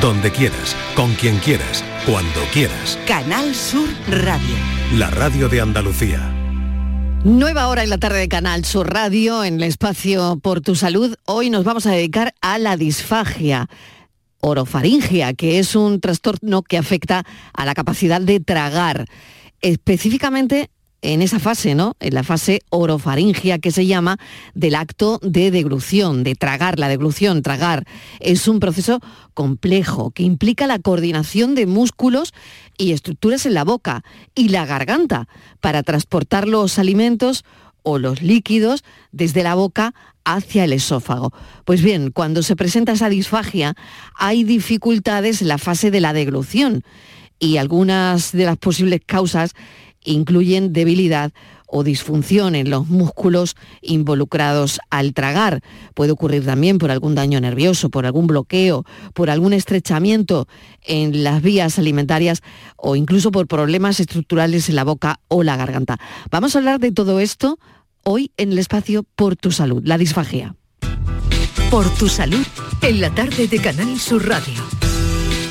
donde 0.00 0.30
quieras, 0.30 0.74
con 0.96 1.12
quien 1.14 1.36
quieras, 1.38 1.84
cuando 2.06 2.40
quieras. 2.52 2.98
Canal 3.06 3.54
Sur 3.54 3.88
Radio. 4.08 4.56
La 4.94 5.10
radio 5.10 5.48
de 5.48 5.60
Andalucía. 5.60 6.18
Nueva 7.22 7.68
hora 7.68 7.82
en 7.82 7.90
la 7.90 7.98
tarde 7.98 8.20
de 8.20 8.28
Canal 8.28 8.64
Sur 8.64 8.90
Radio, 8.90 9.44
en 9.44 9.56
el 9.56 9.64
espacio 9.64 10.38
Por 10.42 10.62
tu 10.62 10.74
Salud. 10.74 11.14
Hoy 11.26 11.50
nos 11.50 11.64
vamos 11.64 11.84
a 11.84 11.90
dedicar 11.90 12.32
a 12.40 12.58
la 12.58 12.78
disfagia 12.78 13.68
orofaringia, 14.40 15.34
que 15.34 15.58
es 15.58 15.76
un 15.76 16.00
trastorno 16.00 16.62
que 16.62 16.78
afecta 16.78 17.26
a 17.52 17.66
la 17.66 17.74
capacidad 17.74 18.22
de 18.22 18.40
tragar. 18.40 19.04
Específicamente 19.60 20.70
en 21.02 21.22
esa 21.22 21.38
fase, 21.38 21.74
¿no? 21.74 21.96
En 22.00 22.14
la 22.14 22.22
fase 22.22 22.60
orofaringia 22.70 23.58
que 23.58 23.70
se 23.70 23.86
llama 23.86 24.18
del 24.54 24.74
acto 24.74 25.18
de 25.22 25.50
deglución, 25.50 26.24
de 26.24 26.34
tragar, 26.34 26.78
la 26.78 26.88
deglución, 26.88 27.42
tragar. 27.42 27.86
Es 28.20 28.48
un 28.48 28.60
proceso 28.60 29.00
complejo 29.34 30.10
que 30.10 30.22
implica 30.22 30.66
la 30.66 30.78
coordinación 30.78 31.54
de 31.54 31.66
músculos 31.66 32.32
y 32.76 32.92
estructuras 32.92 33.46
en 33.46 33.54
la 33.54 33.64
boca 33.64 34.04
y 34.34 34.48
la 34.48 34.66
garganta 34.66 35.28
para 35.60 35.82
transportar 35.82 36.46
los 36.46 36.78
alimentos 36.78 37.44
o 37.82 37.98
los 37.98 38.20
líquidos 38.20 38.84
desde 39.10 39.42
la 39.42 39.54
boca 39.54 39.94
hacia 40.24 40.64
el 40.64 40.72
esófago. 40.72 41.32
Pues 41.64 41.82
bien, 41.82 42.10
cuando 42.10 42.42
se 42.42 42.56
presenta 42.56 42.92
esa 42.92 43.08
disfagia 43.08 43.74
hay 44.14 44.44
dificultades 44.44 45.40
en 45.40 45.48
la 45.48 45.58
fase 45.58 45.90
de 45.90 46.00
la 46.00 46.12
deglución 46.12 46.84
y 47.38 47.56
algunas 47.56 48.32
de 48.32 48.44
las 48.44 48.58
posibles 48.58 49.00
causas 49.04 49.54
incluyen 50.04 50.72
debilidad 50.72 51.32
o 51.70 51.84
disfunción 51.84 52.54
en 52.54 52.68
los 52.68 52.88
músculos 52.88 53.56
involucrados 53.80 54.80
al 54.90 55.14
tragar. 55.14 55.60
Puede 55.94 56.12
ocurrir 56.12 56.44
también 56.44 56.78
por 56.78 56.90
algún 56.90 57.14
daño 57.14 57.40
nervioso, 57.40 57.90
por 57.90 58.06
algún 58.06 58.26
bloqueo, 58.26 58.84
por 59.14 59.30
algún 59.30 59.52
estrechamiento 59.52 60.48
en 60.82 61.22
las 61.22 61.42
vías 61.42 61.78
alimentarias 61.78 62.42
o 62.76 62.96
incluso 62.96 63.30
por 63.30 63.46
problemas 63.46 64.00
estructurales 64.00 64.68
en 64.68 64.76
la 64.76 64.84
boca 64.84 65.20
o 65.28 65.42
la 65.42 65.56
garganta. 65.56 65.98
Vamos 66.30 66.54
a 66.54 66.58
hablar 66.58 66.80
de 66.80 66.92
todo 66.92 67.20
esto 67.20 67.58
hoy 68.02 68.32
en 68.36 68.52
el 68.52 68.58
espacio 68.58 69.04
Por 69.14 69.36
tu 69.36 69.52
Salud, 69.52 69.82
la 69.84 69.98
disfagia. 69.98 70.56
Por 71.70 71.88
tu 71.94 72.08
salud, 72.08 72.44
en 72.82 73.00
la 73.00 73.14
tarde 73.14 73.46
de 73.46 73.58
Canal 73.60 74.00
Sur 74.00 74.26
Radio. 74.26 74.79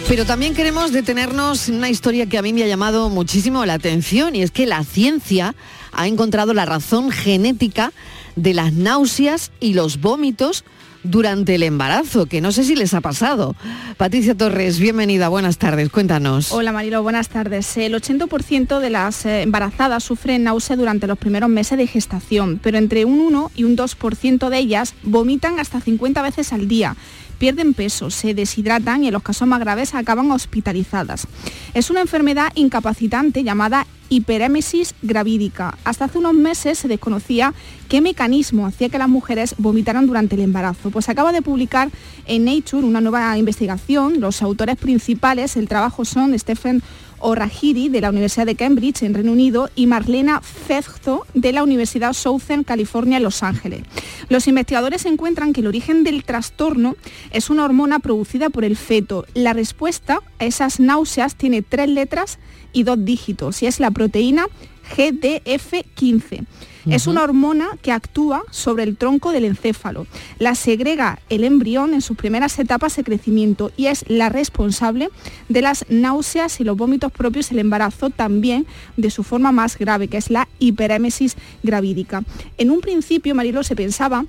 Pero 0.09 0.25
también 0.25 0.55
queremos 0.55 0.91
detenernos 0.91 1.69
en 1.69 1.75
una 1.75 1.87
historia 1.87 2.25
que 2.25 2.39
a 2.39 2.41
mí 2.41 2.51
me 2.51 2.63
ha 2.63 2.67
llamado 2.67 3.09
muchísimo 3.09 3.63
la 3.67 3.75
atención 3.75 4.35
y 4.35 4.41
es 4.41 4.49
que 4.49 4.65
la 4.65 4.83
ciencia 4.83 5.53
ha 5.91 6.07
encontrado 6.07 6.55
la 6.55 6.65
razón 6.65 7.11
genética 7.11 7.93
de 8.35 8.55
las 8.55 8.73
náuseas 8.73 9.51
y 9.59 9.75
los 9.75 10.01
vómitos 10.01 10.65
durante 11.03 11.55
el 11.55 11.63
embarazo, 11.63 12.25
que 12.25 12.41
no 12.41 12.51
sé 12.51 12.63
si 12.63 12.75
les 12.75 12.95
ha 12.95 13.01
pasado. 13.01 13.55
Patricia 13.97 14.35
Torres, 14.35 14.79
bienvenida, 14.79 15.29
buenas 15.29 15.59
tardes, 15.59 15.89
cuéntanos. 15.89 16.51
Hola 16.51 16.71
Marilo, 16.71 17.03
buenas 17.03 17.29
tardes. 17.29 17.77
El 17.77 17.93
80% 17.93 18.79
de 18.79 18.89
las 18.89 19.27
eh, 19.27 19.43
embarazadas 19.43 20.03
sufren 20.03 20.43
náusea 20.43 20.75
durante 20.75 21.05
los 21.05 21.19
primeros 21.19 21.51
meses 21.51 21.77
de 21.77 21.85
gestación, 21.85 22.59
pero 22.61 22.79
entre 22.79 23.05
un 23.05 23.19
1 23.19 23.51
y 23.55 23.63
un 23.63 23.77
2% 23.77 24.49
de 24.49 24.57
ellas 24.57 24.95
vomitan 25.03 25.59
hasta 25.59 25.79
50 25.79 26.19
veces 26.23 26.51
al 26.51 26.67
día 26.67 26.97
pierden 27.39 27.73
peso, 27.73 28.11
se 28.11 28.35
deshidratan 28.35 29.03
y 29.03 29.07
en 29.07 29.13
los 29.13 29.23
casos 29.23 29.47
más 29.47 29.59
graves 29.59 29.95
acaban 29.95 30.29
hospitalizadas. 30.29 31.25
Es 31.73 31.89
una 31.89 32.01
enfermedad 32.01 32.51
incapacitante 32.53 33.43
llamada 33.43 33.87
hiperémesis 34.09 34.95
gravídica. 35.01 35.77
Hasta 35.83 36.05
hace 36.05 36.17
unos 36.17 36.33
meses 36.33 36.79
se 36.79 36.87
desconocía 36.87 37.53
qué 37.87 38.01
mecanismo 38.01 38.65
hacía 38.65 38.89
que 38.89 38.97
las 38.97 39.07
mujeres 39.07 39.55
vomitaran 39.57 40.07
durante 40.07 40.35
el 40.35 40.41
embarazo. 40.41 40.89
Pues 40.89 41.09
acaba 41.09 41.31
de 41.31 41.41
publicar 41.41 41.89
en 42.25 42.45
Nature 42.45 42.85
una 42.85 43.01
nueva 43.01 43.37
investigación. 43.37 44.19
Los 44.19 44.41
autores 44.41 44.77
principales, 44.77 45.55
el 45.57 45.67
trabajo 45.67 46.05
son 46.05 46.37
Stephen 46.37 46.81
O'Rahiri 47.21 47.89
de 47.89 48.01
la 48.01 48.09
Universidad 48.09 48.45
de 48.45 48.55
Cambridge 48.55 49.03
en 49.03 49.13
Reino 49.13 49.31
Unido 49.31 49.69
y 49.75 49.87
Marlena 49.87 50.41
Fezzo 50.41 51.25
de 51.33 51.53
la 51.53 51.63
Universidad 51.63 52.13
Southern 52.13 52.63
California 52.63 53.17
en 53.17 53.23
Los 53.23 53.43
Ángeles. 53.43 53.83
Los 54.29 54.47
investigadores 54.47 55.05
encuentran 55.05 55.53
que 55.53 55.61
el 55.61 55.67
origen 55.67 56.03
del 56.03 56.23
trastorno 56.23 56.95
es 57.31 57.49
una 57.49 57.65
hormona 57.65 57.99
producida 57.99 58.49
por 58.49 58.63
el 58.63 58.77
feto. 58.77 59.25
La 59.33 59.53
respuesta 59.53 60.19
a 60.39 60.45
esas 60.45 60.79
náuseas 60.79 61.35
tiene 61.35 61.61
tres 61.61 61.89
letras 61.89 62.39
y 62.73 62.83
dos 62.83 63.03
dígitos 63.03 63.61
y 63.63 63.67
es 63.67 63.79
la 63.79 63.91
proteína 63.91 64.47
GDF15. 64.95 66.45
Es 66.85 67.07
una 67.07 67.23
hormona 67.23 67.67
que 67.81 67.91
actúa 67.91 68.43
sobre 68.51 68.83
el 68.83 68.97
tronco 68.97 69.31
del 69.31 69.45
encéfalo. 69.45 70.07
La 70.37 70.55
segrega 70.55 71.19
el 71.29 71.43
embrión 71.43 71.93
en 71.93 72.01
sus 72.01 72.17
primeras 72.17 72.57
etapas 72.59 72.95
de 72.95 73.03
crecimiento 73.03 73.71
y 73.77 73.87
es 73.87 74.05
la 74.07 74.29
responsable 74.29 75.09
de 75.49 75.61
las 75.61 75.85
náuseas 75.89 76.59
y 76.59 76.63
los 76.63 76.77
vómitos 76.77 77.11
propios 77.11 77.49
del 77.49 77.59
embarazo, 77.59 78.09
también 78.09 78.65
de 78.97 79.09
su 79.09 79.23
forma 79.23 79.51
más 79.51 79.77
grave, 79.77 80.07
que 80.07 80.17
es 80.17 80.29
la 80.29 80.47
hiperémesis 80.59 81.35
gravídica. 81.63 82.23
En 82.57 82.71
un 82.71 82.81
principio, 82.81 83.35
Marilo, 83.35 83.63
se 83.63 83.75
pensaba 83.75 84.25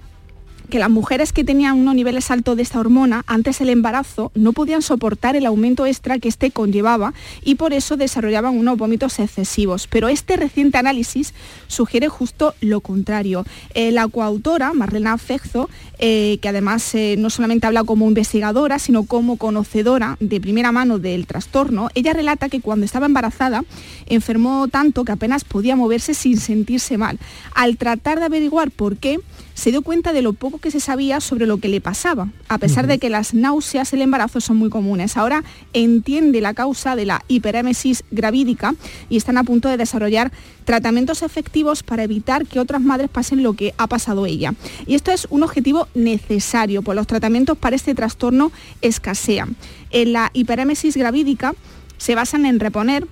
que 0.70 0.78
las 0.78 0.90
mujeres 0.90 1.32
que 1.32 1.44
tenían 1.44 1.78
unos 1.78 1.94
niveles 1.94 2.30
altos 2.30 2.56
de 2.56 2.62
esta 2.62 2.80
hormona 2.80 3.24
antes 3.26 3.58
del 3.58 3.68
embarazo 3.68 4.32
no 4.34 4.52
podían 4.52 4.82
soportar 4.82 5.36
el 5.36 5.44
aumento 5.46 5.84
extra 5.84 6.18
que 6.18 6.28
este 6.28 6.50
conllevaba 6.50 7.12
y 7.44 7.56
por 7.56 7.72
eso 7.72 7.96
desarrollaban 7.96 8.56
unos 8.56 8.78
vómitos 8.78 9.18
excesivos. 9.18 9.86
Pero 9.86 10.08
este 10.08 10.36
reciente 10.36 10.78
análisis 10.78 11.34
sugiere 11.66 12.08
justo 12.08 12.54
lo 12.60 12.80
contrario. 12.80 13.44
Eh, 13.74 13.92
la 13.92 14.08
coautora, 14.08 14.72
Marlena 14.72 15.18
Fexo, 15.18 15.68
eh, 15.98 16.38
que 16.40 16.48
además 16.48 16.94
eh, 16.94 17.16
no 17.18 17.28
solamente 17.28 17.66
habla 17.66 17.84
como 17.84 18.08
investigadora, 18.08 18.78
sino 18.78 19.04
como 19.04 19.36
conocedora 19.36 20.16
de 20.20 20.40
primera 20.40 20.72
mano 20.72 20.98
del 20.98 21.26
trastorno, 21.26 21.88
ella 21.94 22.12
relata 22.12 22.48
que 22.48 22.60
cuando 22.60 22.86
estaba 22.86 23.06
embarazada 23.06 23.64
enfermó 24.06 24.68
tanto 24.68 25.04
que 25.04 25.12
apenas 25.12 25.44
podía 25.44 25.76
moverse 25.76 26.14
sin 26.14 26.38
sentirse 26.38 26.96
mal. 26.96 27.18
Al 27.54 27.76
tratar 27.76 28.18
de 28.20 28.26
averiguar 28.26 28.70
por 28.70 28.96
qué, 28.96 29.18
se 29.54 29.70
dio 29.70 29.82
cuenta 29.82 30.12
de 30.12 30.22
lo 30.22 30.32
poco 30.32 30.58
que 30.58 30.70
se 30.70 30.80
sabía 30.80 31.20
sobre 31.20 31.46
lo 31.46 31.58
que 31.58 31.68
le 31.68 31.80
pasaba, 31.80 32.28
a 32.48 32.58
pesar 32.58 32.86
de 32.86 32.98
que 32.98 33.10
las 33.10 33.34
náuseas 33.34 33.92
el 33.92 34.02
embarazo 34.02 34.40
son 34.40 34.56
muy 34.56 34.70
comunes. 34.70 35.16
Ahora 35.16 35.44
entiende 35.72 36.40
la 36.40 36.54
causa 36.54 36.96
de 36.96 37.06
la 37.06 37.24
hiperémesis 37.28 38.04
gravídica 38.10 38.74
y 39.08 39.16
están 39.16 39.38
a 39.38 39.44
punto 39.44 39.68
de 39.68 39.76
desarrollar 39.76 40.32
tratamientos 40.64 41.22
efectivos 41.22 41.82
para 41.82 42.04
evitar 42.04 42.46
que 42.46 42.60
otras 42.60 42.80
madres 42.80 43.10
pasen 43.10 43.42
lo 43.42 43.54
que 43.54 43.74
ha 43.76 43.86
pasado 43.86 44.26
ella. 44.26 44.54
Y 44.86 44.94
esto 44.94 45.10
es 45.10 45.26
un 45.30 45.42
objetivo 45.42 45.88
necesario, 45.94 46.82
pues 46.82 46.96
los 46.96 47.06
tratamientos 47.06 47.58
para 47.58 47.76
este 47.76 47.94
trastorno 47.94 48.52
escasean. 48.80 49.56
En 49.90 50.12
la 50.12 50.30
hiperémesis 50.32 50.96
gravídica 50.96 51.54
se 51.98 52.14
basan 52.14 52.46
en 52.46 52.60
reponer 52.60 53.06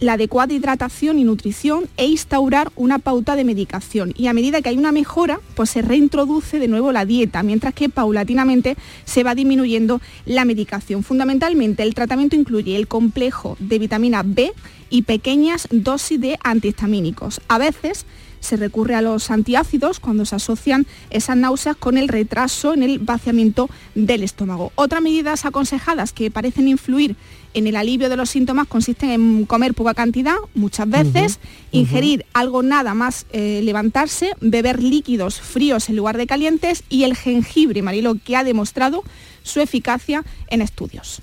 la 0.00 0.14
adecuada 0.14 0.54
hidratación 0.54 1.18
y 1.18 1.24
nutrición 1.24 1.88
e 1.96 2.06
instaurar 2.06 2.70
una 2.76 2.98
pauta 2.98 3.36
de 3.36 3.44
medicación. 3.44 4.12
Y 4.16 4.26
a 4.26 4.32
medida 4.32 4.62
que 4.62 4.68
hay 4.68 4.78
una 4.78 4.92
mejora, 4.92 5.40
pues 5.54 5.70
se 5.70 5.82
reintroduce 5.82 6.58
de 6.58 6.68
nuevo 6.68 6.92
la 6.92 7.04
dieta, 7.04 7.42
mientras 7.42 7.74
que 7.74 7.88
paulatinamente 7.88 8.76
se 9.04 9.22
va 9.22 9.34
disminuyendo 9.34 10.00
la 10.26 10.44
medicación. 10.44 11.02
Fundamentalmente 11.02 11.82
el 11.82 11.94
tratamiento 11.94 12.36
incluye 12.36 12.76
el 12.76 12.88
complejo 12.88 13.56
de 13.60 13.78
vitamina 13.78 14.22
B 14.24 14.52
y 14.90 15.02
pequeñas 15.02 15.68
dosis 15.70 16.20
de 16.20 16.38
antihistamínicos. 16.42 17.40
A 17.48 17.58
veces 17.58 18.06
se 18.44 18.56
recurre 18.56 18.94
a 18.94 19.02
los 19.02 19.30
antiácidos 19.30 20.00
cuando 20.00 20.24
se 20.24 20.36
asocian 20.36 20.86
esas 21.10 21.36
náuseas 21.36 21.76
con 21.76 21.98
el 21.98 22.08
retraso 22.08 22.74
en 22.74 22.82
el 22.82 22.98
vaciamiento 22.98 23.68
del 23.94 24.22
estómago. 24.22 24.72
Otras 24.76 25.02
medidas 25.02 25.44
aconsejadas 25.44 26.12
que 26.12 26.30
parecen 26.30 26.68
influir 26.68 27.16
en 27.54 27.66
el 27.66 27.76
alivio 27.76 28.08
de 28.08 28.16
los 28.16 28.30
síntomas 28.30 28.66
consisten 28.66 29.10
en 29.10 29.46
comer 29.46 29.74
poca 29.74 29.94
cantidad, 29.94 30.36
muchas 30.54 30.88
veces, 30.88 31.38
ingerir 31.70 32.26
algo 32.32 32.62
nada 32.62 32.94
más 32.94 33.26
eh, 33.32 33.60
levantarse, 33.62 34.32
beber 34.40 34.82
líquidos 34.82 35.40
fríos 35.40 35.88
en 35.88 35.96
lugar 35.96 36.16
de 36.16 36.26
calientes 36.26 36.82
y 36.88 37.04
el 37.04 37.16
jengibre, 37.16 37.80
Marilo, 37.82 38.16
que 38.22 38.36
ha 38.36 38.44
demostrado 38.44 39.04
su 39.44 39.60
eficacia 39.60 40.24
en 40.48 40.62
estudios. 40.62 41.22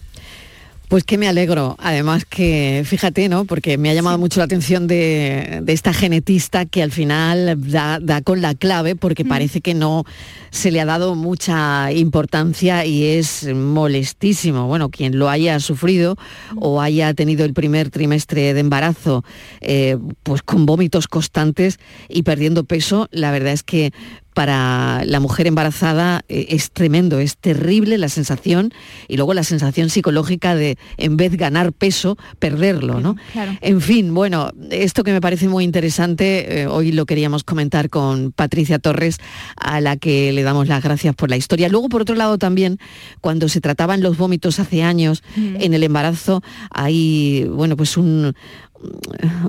Pues 0.91 1.05
que 1.05 1.17
me 1.17 1.29
alegro, 1.29 1.77
además 1.79 2.25
que, 2.25 2.83
fíjate, 2.85 3.29
¿no? 3.29 3.45
Porque 3.45 3.77
me 3.77 3.89
ha 3.89 3.93
llamado 3.93 4.17
mucho 4.17 4.41
la 4.41 4.43
atención 4.43 4.87
de, 4.87 5.63
esta 5.67 5.93
genetista 5.93 6.65
que 6.65 6.83
al 6.83 6.91
final 6.91 7.57
da, 7.61 8.21
con 8.21 8.41
la 8.41 8.55
clave 8.55 8.97
porque 8.97 9.23
mm. 9.23 9.27
parece 9.29 9.61
que 9.61 9.73
no 9.73 10.03
se 10.49 10.69
le 10.69 10.81
ha 10.81 10.85
dado 10.85 11.15
mucha 11.15 11.93
importancia 11.93 12.85
y 12.85 13.05
es 13.05 13.47
molestísimo. 13.55 14.67
Bueno, 14.67 14.89
quien 14.89 15.17
lo 15.17 15.29
haya 15.29 15.61
sufrido 15.61 16.17
o 16.57 16.81
haya 16.81 17.13
tenido 17.13 17.45
el 17.45 17.53
primer 17.53 17.89
trimestre 17.89 18.53
de 18.53 18.59
embarazo, 18.59 19.23
eh, 19.61 19.97
pues 20.23 20.41
con 20.41 20.65
vómitos 20.65 21.07
constantes 21.07 21.79
y 22.09 22.23
perdiendo 22.23 22.65
peso, 22.65 23.07
la 23.11 23.31
verdad 23.31 23.53
es 23.53 23.63
que 23.63 23.93
para 24.33 25.03
la 25.05 25.19
mujer 25.19 25.47
embarazada 25.47 26.21
eh, 26.29 26.47
es 26.49 26.71
tremendo, 26.71 27.19
es 27.19 27.37
terrible 27.37 27.97
la 27.97 28.09
sensación 28.09 28.73
y 29.07 29.17
luego 29.17 29.33
la 29.33 29.43
sensación 29.43 29.89
psicológica 29.89 30.55
de 30.55 30.77
en 30.97 31.17
vez 31.17 31.35
ganar 31.35 31.73
peso, 31.73 32.17
perderlo, 32.39 32.99
¿no? 32.99 33.15
En 33.61 33.81
fin, 33.81 34.13
bueno, 34.13 34.51
esto 34.69 35.03
que 35.03 35.11
me 35.11 35.21
parece 35.21 35.47
muy 35.47 35.63
interesante, 35.63 36.61
eh, 36.61 36.67
hoy 36.67 36.91
lo 36.91 37.05
queríamos 37.05 37.43
comentar 37.43 37.89
con 37.89 38.31
Patricia 38.31 38.79
Torres, 38.79 39.17
a 39.55 39.81
la 39.81 39.97
que 39.97 40.31
le 40.31 40.43
damos 40.43 40.67
las 40.67 40.83
gracias 40.83 41.15
por 41.15 41.29
la 41.29 41.37
historia. 41.37 41.69
Luego, 41.69 41.89
por 41.89 42.01
otro 42.01 42.15
lado, 42.15 42.37
también, 42.37 42.79
cuando 43.19 43.49
se 43.49 43.61
trataban 43.61 44.01
los 44.01 44.17
vómitos 44.17 44.59
hace 44.59 44.83
años 44.83 45.23
en 45.35 45.73
el 45.73 45.83
embarazo, 45.83 46.41
hay, 46.71 47.45
bueno, 47.49 47.75
pues 47.75 47.97
un, 47.97 48.33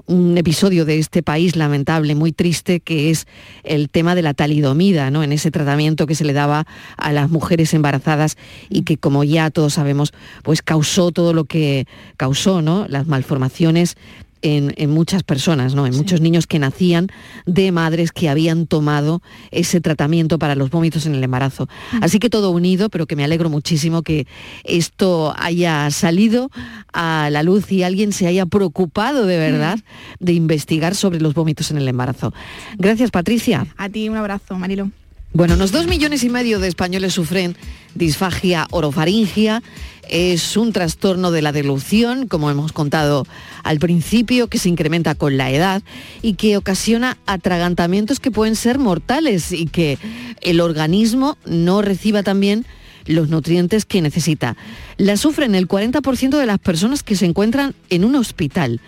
un 0.07 0.37
episodio 0.39 0.85
de 0.85 0.99
este 0.99 1.23
país 1.23 1.57
lamentable, 1.57 2.15
muy 2.15 2.33
triste, 2.33 2.81
que 2.81 3.11
es 3.11 3.27
el 3.65 3.89
tema 3.89 4.15
de 4.15 4.23
la 4.23 4.35
talidomida, 4.35 5.11
¿no? 5.11 5.23
En 5.23 5.33
ese 5.33 5.51
tratamiento 5.51 6.07
que 6.07 6.15
se 6.15 6.25
le 6.25 6.33
daba 6.33 6.67
a 6.97 7.13
las 7.13 7.31
mujeres 7.31 7.75
embarazadas 7.75 8.37
y 8.69 8.83
que, 8.83 8.97
como 8.97 9.25
ya 9.25 9.51
todos 9.51 9.75
sabemos, 9.75 10.13
pues 10.43 10.63
causó 10.63 11.13
todo 11.13 11.33
lo 11.33 11.45
que 11.45 11.87
causó, 12.17 12.63
¿no? 12.63 12.87
Las 12.89 13.07
malformaciones 13.07 13.97
en, 14.43 14.91
muchas 14.91 15.23
personas, 15.23 15.75
¿no? 15.75 15.87
en 15.87 15.97
muchos 15.97 16.21
niños 16.21 16.47
que 16.47 16.59
nacían 16.59 17.09
de 17.47 17.73
madres 17.73 18.13
que 18.13 18.29
habían 18.29 18.67
tomado 18.67 19.23
ese 19.51 19.81
tratamiento 19.81 20.39
para 20.39 20.55
los 20.55 20.71
vómitos 20.71 21.07
en 21.07 21.15
el 21.15 21.25
embarazo. 21.25 21.69
Mm. 21.93 22.05
Así 22.05 22.19
que 22.19 22.29
todo 22.29 22.51
unido, 22.51 22.91
pero 22.91 23.07
que 23.07 23.17
me 23.17 23.25
alegro 23.25 23.49
muchísimo 23.49 24.03
que 24.03 24.27
esto 24.65 25.35
haya 25.39 25.91
salido 25.91 26.51
a 26.93 27.29
la 27.31 27.43
luz 27.43 27.71
y 27.73 27.83
alguien 27.83 28.13
se 28.13 28.27
haya 28.27 28.47
preocupado 28.47 29.27
de 29.27 29.39
verdad 29.39 29.79
mm. 29.79 30.25
de 30.25 30.33
investigar 30.33 30.95
sobre 30.95 31.21
los 31.21 31.35
vómitos 31.35 31.71
en 31.71 31.79
el 31.79 31.89
embarazo. 31.89 32.33
Gracias, 32.79 33.11
Patricia. 33.11 33.67
A 33.77 33.89
ti 33.89 34.09
un 34.09 34.17
abrazo, 34.17 34.57
Marilo. 34.57 34.91
Bueno, 35.35 35.55
unos 35.55 35.73
dos 35.73 35.87
millones 35.87 36.25
y 36.25 36.29
medio 36.29 36.61
de 36.61 36.69
españoles 36.69 37.15
sufren 37.15 37.57
disfagia 37.95 38.67
orofaringia. 38.71 39.63
Es 40.11 40.59
un 40.59 40.75
trastorno 40.75 41.31
de 41.31 41.41
la 41.41 41.53
delución, 41.53 42.29
como 42.29 42.51
hemos 42.51 42.73
contado 42.73 43.27
al 43.63 43.79
principio, 43.79 44.49
que 44.49 44.59
se 44.59 44.69
incrementa 44.69 45.15
con 45.15 45.39
la 45.39 45.51
edad 45.51 45.83
y 46.21 46.35
que 46.35 46.59
ocasiona 46.59 47.17
atragantamientos 47.25 48.21
que 48.21 48.31
pueden 48.31 48.57
ser 48.57 48.79
mortales 48.79 49.53
y 49.53 49.69
que 49.69 49.99
el 50.43 50.61
organismo 50.61 51.39
no 51.47 51.81
reciba 51.81 52.23
también 52.23 52.67
los 53.07 53.31
nutrientes 53.31 53.87
que 53.87 54.03
necesita. 54.03 54.57
La 54.99 55.17
sufren 55.17 55.55
el 55.55 55.67
40% 55.67 56.37
de 56.37 56.47
las 56.47 56.59
personas 56.59 57.03
que 57.03 57.17
se 57.17 57.25
encuentran 57.25 57.75
en 57.89 58.05
un 58.05 58.17
hospital 58.17 58.83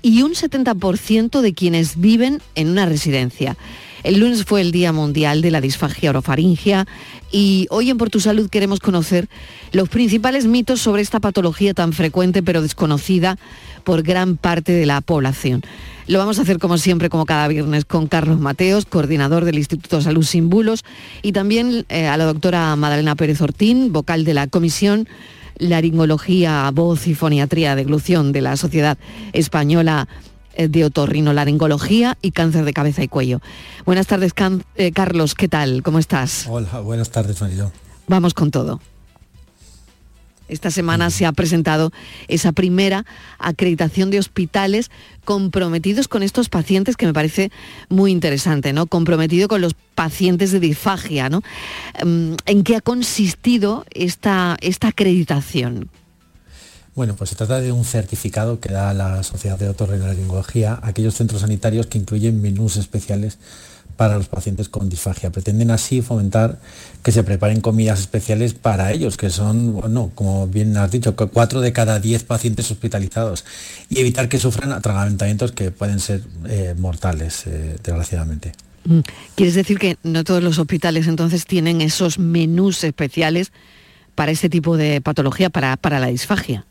y 0.00 0.22
un 0.22 0.32
70% 0.32 1.42
de 1.42 1.52
quienes 1.52 2.00
viven 2.00 2.40
en 2.54 2.70
una 2.70 2.86
residencia. 2.86 3.58
El 4.02 4.18
lunes 4.18 4.44
fue 4.44 4.62
el 4.62 4.72
Día 4.72 4.92
Mundial 4.92 5.42
de 5.42 5.50
la 5.50 5.60
Disfagia 5.60 6.10
Orofaringia 6.10 6.86
y 7.30 7.66
hoy 7.70 7.90
en 7.90 7.98
Por 7.98 8.08
Tu 8.08 8.20
Salud 8.20 8.48
queremos 8.48 8.80
conocer 8.80 9.28
los 9.72 9.90
principales 9.90 10.46
mitos 10.46 10.80
sobre 10.80 11.02
esta 11.02 11.20
patología 11.20 11.74
tan 11.74 11.92
frecuente 11.92 12.42
pero 12.42 12.62
desconocida 12.62 13.36
por 13.84 14.02
gran 14.02 14.36
parte 14.36 14.72
de 14.72 14.86
la 14.86 15.02
población. 15.02 15.62
Lo 16.06 16.18
vamos 16.18 16.38
a 16.38 16.42
hacer 16.42 16.58
como 16.58 16.78
siempre, 16.78 17.10
como 17.10 17.26
cada 17.26 17.46
viernes, 17.46 17.84
con 17.84 18.06
Carlos 18.06 18.40
Mateos, 18.40 18.86
coordinador 18.86 19.44
del 19.44 19.58
Instituto 19.58 20.00
Salud 20.00 20.24
Sin 20.24 20.50
Bulos, 20.50 20.82
y 21.22 21.32
también 21.32 21.84
eh, 21.88 22.06
a 22.06 22.16
la 22.16 22.24
doctora 22.24 22.74
Madalena 22.76 23.14
Pérez 23.14 23.40
Ortín, 23.40 23.92
vocal 23.92 24.24
de 24.24 24.34
la 24.34 24.48
Comisión 24.48 25.08
Laringología, 25.58 26.68
Voz 26.72 27.06
y 27.06 27.14
Foniatría 27.14 27.76
de 27.76 27.84
Glución 27.84 28.32
de 28.32 28.40
la 28.40 28.56
Sociedad 28.56 28.98
Española 29.32 30.08
de 30.56 30.84
otorrinolaringología 30.84 32.18
y 32.22 32.32
cáncer 32.32 32.64
de 32.64 32.72
cabeza 32.72 33.02
y 33.02 33.08
cuello. 33.08 33.40
Buenas 33.86 34.06
tardes, 34.06 34.32
eh, 34.76 34.92
Carlos, 34.92 35.34
¿qué 35.34 35.48
tal? 35.48 35.82
¿Cómo 35.82 35.98
estás? 35.98 36.46
Hola, 36.48 36.80
buenas 36.80 37.10
tardes, 37.10 37.40
Mariló. 37.40 37.72
Vamos 38.06 38.34
con 38.34 38.50
todo. 38.50 38.80
Esta 40.50 40.72
semana 40.72 41.10
se 41.10 41.26
ha 41.26 41.32
presentado 41.32 41.92
esa 42.26 42.50
primera 42.50 43.06
acreditación 43.38 44.10
de 44.10 44.18
hospitales 44.18 44.90
comprometidos 45.24 46.08
con 46.08 46.24
estos 46.24 46.48
pacientes, 46.48 46.96
que 46.96 47.06
me 47.06 47.12
parece 47.12 47.52
muy 47.88 48.10
interesante, 48.10 48.72
¿no? 48.72 48.86
Comprometido 48.86 49.46
con 49.46 49.60
los 49.60 49.74
pacientes 49.94 50.50
de 50.50 50.58
disfagia, 50.58 51.28
¿no? 51.28 51.42
Mm, 52.04 52.34
¿En 52.46 52.64
qué 52.64 52.76
ha 52.76 52.80
consistido 52.80 53.86
esta, 53.92 54.56
esta 54.60 54.88
acreditación? 54.88 55.88
Bueno, 56.94 57.14
pues 57.14 57.30
se 57.30 57.36
trata 57.36 57.60
de 57.60 57.72
un 57.72 57.84
certificado 57.84 58.58
que 58.60 58.72
da 58.72 58.92
la 58.92 59.22
Sociedad 59.22 59.58
de 59.58 59.68
Otorrinolaringología 59.68 60.74
a 60.74 60.88
aquellos 60.88 61.14
centros 61.14 61.42
sanitarios 61.42 61.86
que 61.86 61.98
incluyen 61.98 62.42
menús 62.42 62.76
especiales 62.76 63.38
para 64.00 64.16
los 64.16 64.28
pacientes 64.28 64.70
con 64.70 64.88
disfagia. 64.88 65.30
Pretenden 65.30 65.70
así 65.70 66.00
fomentar 66.00 66.58
que 67.02 67.12
se 67.12 67.22
preparen 67.22 67.60
comidas 67.60 68.00
especiales 68.00 68.54
para 68.54 68.92
ellos, 68.92 69.18
que 69.18 69.28
son, 69.28 69.74
bueno, 69.74 70.10
como 70.14 70.46
bien 70.46 70.74
has 70.78 70.90
dicho, 70.90 71.14
cuatro 71.14 71.60
de 71.60 71.74
cada 71.74 72.00
diez 72.00 72.24
pacientes 72.24 72.70
hospitalizados, 72.70 73.44
y 73.90 74.00
evitar 74.00 74.30
que 74.30 74.38
sufran 74.38 74.72
atragantamientos 74.72 75.52
que 75.52 75.70
pueden 75.70 76.00
ser 76.00 76.22
eh, 76.48 76.74
mortales, 76.78 77.46
eh, 77.46 77.76
desgraciadamente. 77.84 78.52
Mm. 78.86 79.00
¿Quieres 79.34 79.54
decir 79.54 79.78
que 79.78 79.98
no 80.02 80.24
todos 80.24 80.42
los 80.42 80.58
hospitales 80.58 81.06
entonces 81.06 81.44
tienen 81.44 81.82
esos 81.82 82.18
menús 82.18 82.82
especiales 82.84 83.52
para 84.14 84.32
este 84.32 84.48
tipo 84.48 84.78
de 84.78 85.02
patología, 85.02 85.50
para 85.50 86.00
la 86.00 86.06
disfagia? 86.06 86.64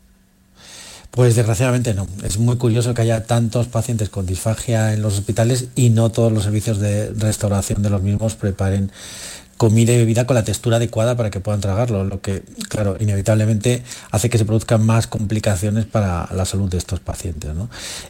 Pues 1.12 1.36
desgraciadamente 1.36 1.94
no. 1.94 2.08
Es 2.24 2.38
muy 2.38 2.58
curioso 2.58 2.94
que 2.94 3.02
haya 3.02 3.26
tantos 3.26 3.68
pacientes 3.68 4.10
con 4.10 4.26
disfagia 4.26 4.94
en 4.94 5.02
los 5.02 5.16
hospitales 5.18 5.70
y 5.76 5.90
no 5.90 6.12
todos 6.12 6.32
los 6.32 6.44
servicios 6.44 6.80
de 6.80 7.12
restauración 7.14 7.82
de 7.82 7.90
los 7.90 8.02
mismos 8.02 8.36
preparen 8.36 8.92
comida 9.60 9.92
y 9.92 9.98
bebida 9.98 10.26
con 10.26 10.36
la 10.36 10.46
textura 10.46 10.78
adecuada 10.78 11.18
para 11.18 11.32
que 11.32 11.42
puedan 11.42 11.60
tragarlo, 11.60 12.06
lo 12.06 12.22
que, 12.22 12.44
claro, 12.70 12.96
inevitablemente 12.98 13.84
hace 14.10 14.30
que 14.30 14.38
se 14.38 14.46
produzcan 14.46 14.86
más 14.86 15.06
complicaciones 15.06 15.84
para 15.84 16.30
la 16.34 16.46
salud 16.46 16.70
de 16.70 16.78
estos 16.78 17.02
pacientes. 17.02 17.52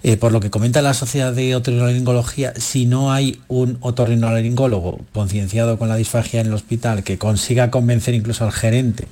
Eh, 0.04 0.16
por 0.16 0.32
lo 0.32 0.42
que 0.42 0.52
comenta 0.52 0.84
la 0.84 0.94
Sociedad 0.94 1.34
de 1.34 1.56
Otorrinolaringología, 1.56 2.54
si 2.56 2.86
no 2.86 3.12
hay 3.12 3.42
un 3.48 3.80
otorrinolaringólogo 3.82 5.00
concienciado 5.12 5.80
con 5.80 5.90
la 5.90 5.96
disfagia 5.96 6.40
en 6.40 6.48
el 6.48 6.54
hospital 6.54 7.04
que 7.04 7.18
consiga 7.18 7.72
convencer 7.72 8.14
incluso 8.14 8.46
al 8.46 8.52
gerente 8.52 9.08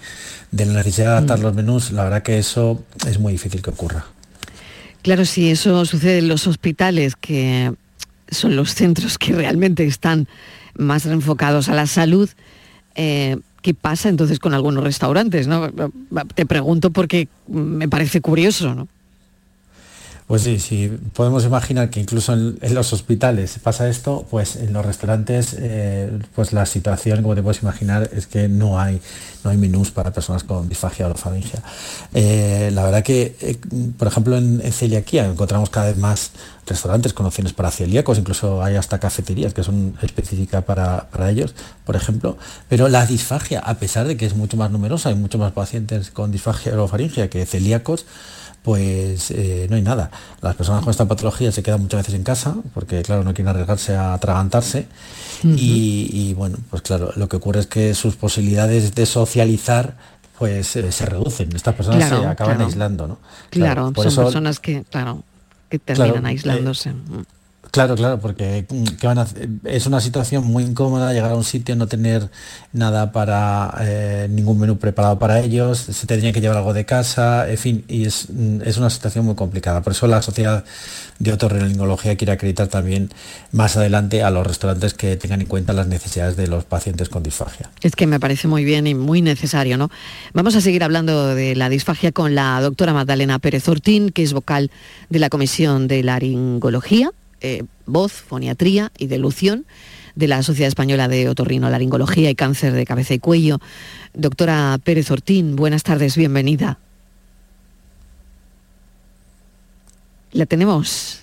de 0.51 0.67
la 0.67 0.73
necesidad 0.73 1.07
de 1.07 1.11
adaptar 1.13 1.39
mm. 1.39 1.41
los 1.41 1.55
menús, 1.55 1.91
la 1.91 2.03
verdad 2.03 2.21
que 2.21 2.37
eso 2.37 2.83
es 3.07 3.17
muy 3.17 3.33
difícil 3.33 3.63
que 3.63 3.71
ocurra. 3.71 4.05
Claro, 5.01 5.25
si 5.25 5.49
eso 5.49 5.83
sucede 5.85 6.19
en 6.19 6.27
los 6.27 6.45
hospitales, 6.45 7.15
que 7.15 7.73
son 8.29 8.55
los 8.55 8.75
centros 8.75 9.17
que 9.17 9.33
realmente 9.33 9.87
están 9.87 10.27
más 10.77 11.05
enfocados 11.05 11.69
a 11.69 11.75
la 11.75 11.87
salud. 11.87 12.29
Eh, 12.95 13.37
¿Qué 13.61 13.73
pasa 13.73 14.09
entonces 14.09 14.39
con 14.39 14.53
algunos 14.53 14.83
restaurantes? 14.83 15.47
¿no? 15.47 15.69
Te 16.35 16.45
pregunto 16.45 16.91
porque 16.91 17.27
me 17.47 17.89
parece 17.89 18.21
curioso, 18.21 18.73
¿no? 18.73 18.87
Pues 20.27 20.41
sí, 20.41 20.59
sí, 20.59 20.91
podemos 21.13 21.45
imaginar 21.45 21.89
que 21.89 22.01
incluso 22.01 22.33
en, 22.33 22.59
los 22.73 22.91
hospitales 22.91 23.59
pasa 23.63 23.87
esto, 23.87 24.27
pues 24.29 24.57
en 24.57 24.73
los 24.73 24.85
restaurantes, 24.85 25.55
eh, 25.57 26.11
pues 26.35 26.51
la 26.51 26.65
situación, 26.65 27.21
como 27.21 27.33
te 27.33 27.41
puedes 27.41 27.61
imaginar, 27.61 28.09
es 28.11 28.27
que 28.27 28.49
no 28.49 28.77
hay, 28.77 28.99
no 29.45 29.51
hay 29.51 29.57
menús 29.57 29.91
para 29.91 30.11
personas 30.11 30.43
con 30.43 30.67
disfagia 30.67 31.07
o 31.07 31.13
faringia. 31.13 31.63
Eh, 32.13 32.71
la 32.73 32.83
verdad 32.83 33.03
que, 33.03 33.37
eh, 33.39 33.57
por 33.97 34.09
ejemplo, 34.09 34.35
en, 34.35 34.61
celiaquía 34.73 35.25
encontramos 35.27 35.69
cada 35.69 35.87
vez 35.87 35.97
más 35.97 36.31
restaurantes 36.65 37.13
con 37.13 37.25
opciones 37.25 37.53
para 37.53 37.71
celíacos, 37.71 38.17
incluso 38.17 38.61
hay 38.61 38.75
hasta 38.75 38.99
cafeterías 38.99 39.53
que 39.53 39.63
son 39.63 39.95
específicas 40.01 40.61
para, 40.65 41.07
para, 41.09 41.31
ellos, 41.31 41.55
por 41.85 41.95
ejemplo. 41.95 42.37
Pero 42.67 42.89
la 42.89 43.05
disfagia, 43.05 43.61
a 43.61 43.75
pesar 43.75 44.05
de 44.05 44.17
que 44.17 44.25
es 44.25 44.35
mucho 44.35 44.57
más 44.57 44.71
numerosa, 44.71 45.07
hay 45.07 45.15
muchos 45.15 45.39
más 45.39 45.53
pacientes 45.53 46.11
con 46.11 46.33
disfagia 46.33 46.77
o 46.81 46.85
faringia 46.89 47.29
que 47.29 47.45
celíacos, 47.45 48.05
pues 48.67 49.31
eh, 49.31 49.65
no 49.69 49.77
hay 49.77 49.81
nada. 49.81 50.11
Las 50.41 50.53
personas 50.57 50.83
con 50.83 50.91
esta 50.91 51.05
patología 51.05 51.53
se 51.53 51.63
quedan 51.63 51.83
muchas 51.83 52.01
veces 52.01 52.15
en 52.15 52.23
casa 52.23 52.53
porque, 52.73 53.01
claro, 53.01 53.23
no 53.23 53.33
quieren 53.33 53.47
arriesgarse 53.47 53.95
a 53.95 54.13
atragantarse. 54.13 54.89
y, 55.41 56.33
bueno, 56.33 56.57
pues 56.69 56.81
claro, 56.81 57.13
lo 57.15 57.29
que 57.29 57.37
ocurre 57.37 57.61
es 57.61 57.67
que 57.67 57.93
sus 57.93 58.17
posibilidades 58.17 58.93
de 58.93 59.05
socializar 59.05 59.95
pues 60.37 60.75
eh, 60.75 60.91
se 60.91 61.05
reducen. 61.05 61.55
Estas 61.55 61.75
personas 61.75 62.09
se 62.09 62.25
acaban 62.25 62.59
aislando, 62.59 63.07
¿no? 63.07 63.19
Claro, 63.51 63.93
son 63.95 64.25
personas 64.25 64.59
que, 64.59 64.83
claro, 64.83 65.23
que 65.69 65.79
terminan 65.79 66.25
eh, 66.25 66.29
aislándose. 66.31 66.91
Mm. 66.91 67.23
Claro, 67.71 67.95
claro, 67.95 68.19
porque 68.19 68.65
mm, 68.69 69.65
es 69.65 69.85
una 69.85 70.01
situación 70.01 70.45
muy 70.45 70.63
incómoda 70.63 71.13
llegar 71.13 71.31
a 71.31 71.35
un 71.35 71.43
sitio, 71.43 71.75
no 71.75 71.87
tener 71.87 72.29
nada 72.73 73.11
para 73.11 73.73
eh, 73.81 74.27
ningún 74.29 74.59
menú 74.59 74.77
preparado 74.77 75.19
para 75.19 75.39
ellos, 75.39 75.79
se 75.79 76.07
tendría 76.07 76.31
que 76.31 76.41
llevar 76.41 76.57
algo 76.57 76.73
de 76.73 76.85
casa, 76.85 77.49
en 77.49 77.57
fin, 77.57 77.85
y 77.87 78.05
es, 78.05 78.27
mm, 78.29 78.61
es 78.63 78.77
una 78.77 78.89
situación 78.89 79.25
muy 79.25 79.35
complicada. 79.35 79.81
Por 79.81 79.93
eso 79.93 80.07
la 80.07 80.21
Sociedad 80.21 80.63
de 81.19 81.33
Otorrinolaringología 81.33 82.15
quiere 82.15 82.33
acreditar 82.33 82.67
también 82.67 83.11
más 83.51 83.77
adelante 83.77 84.23
a 84.23 84.29
los 84.29 84.45
restaurantes 84.45 84.93
que 84.93 85.15
tengan 85.15 85.41
en 85.41 85.47
cuenta 85.47 85.73
las 85.73 85.87
necesidades 85.87 86.37
de 86.37 86.47
los 86.47 86.65
pacientes 86.65 87.09
con 87.09 87.23
disfagia. 87.23 87.69
Es 87.81 87.95
que 87.95 88.07
me 88.07 88.19
parece 88.19 88.47
muy 88.47 88.63
bien 88.63 88.87
y 88.87 88.95
muy 88.95 89.21
necesario, 89.21 89.77
¿no? 89.77 89.89
Vamos 90.33 90.55
a 90.55 90.61
seguir 90.61 90.83
hablando 90.83 91.35
de 91.35 91.55
la 91.55 91.69
disfagia 91.69 92.11
con 92.11 92.35
la 92.35 92.61
doctora 92.61 92.93
Magdalena 92.93 93.39
Pérez 93.39 93.67
Ortín, 93.67 94.11
que 94.11 94.23
es 94.23 94.33
vocal 94.33 94.71
de 95.09 95.19
la 95.19 95.29
Comisión 95.29 95.87
de 95.87 96.03
Laringología 96.03 97.11
eh, 97.41 97.63
voz, 97.85 98.11
foniatría 98.11 98.91
y 98.97 99.07
delución 99.07 99.65
de 100.15 100.27
la 100.27 100.41
Sociedad 100.41 100.67
Española 100.67 101.07
de 101.07 101.29
Otorrino, 101.29 101.69
Laringología 101.69 102.29
y 102.29 102.35
Cáncer 102.35 102.73
de 102.73 102.85
Cabeza 102.85 103.13
y 103.13 103.19
Cuello. 103.19 103.59
Doctora 104.13 104.79
Pérez 104.83 105.11
Ortín, 105.11 105.55
buenas 105.55 105.83
tardes, 105.83 106.17
bienvenida. 106.17 106.79
La 110.31 110.45
tenemos 110.47 111.21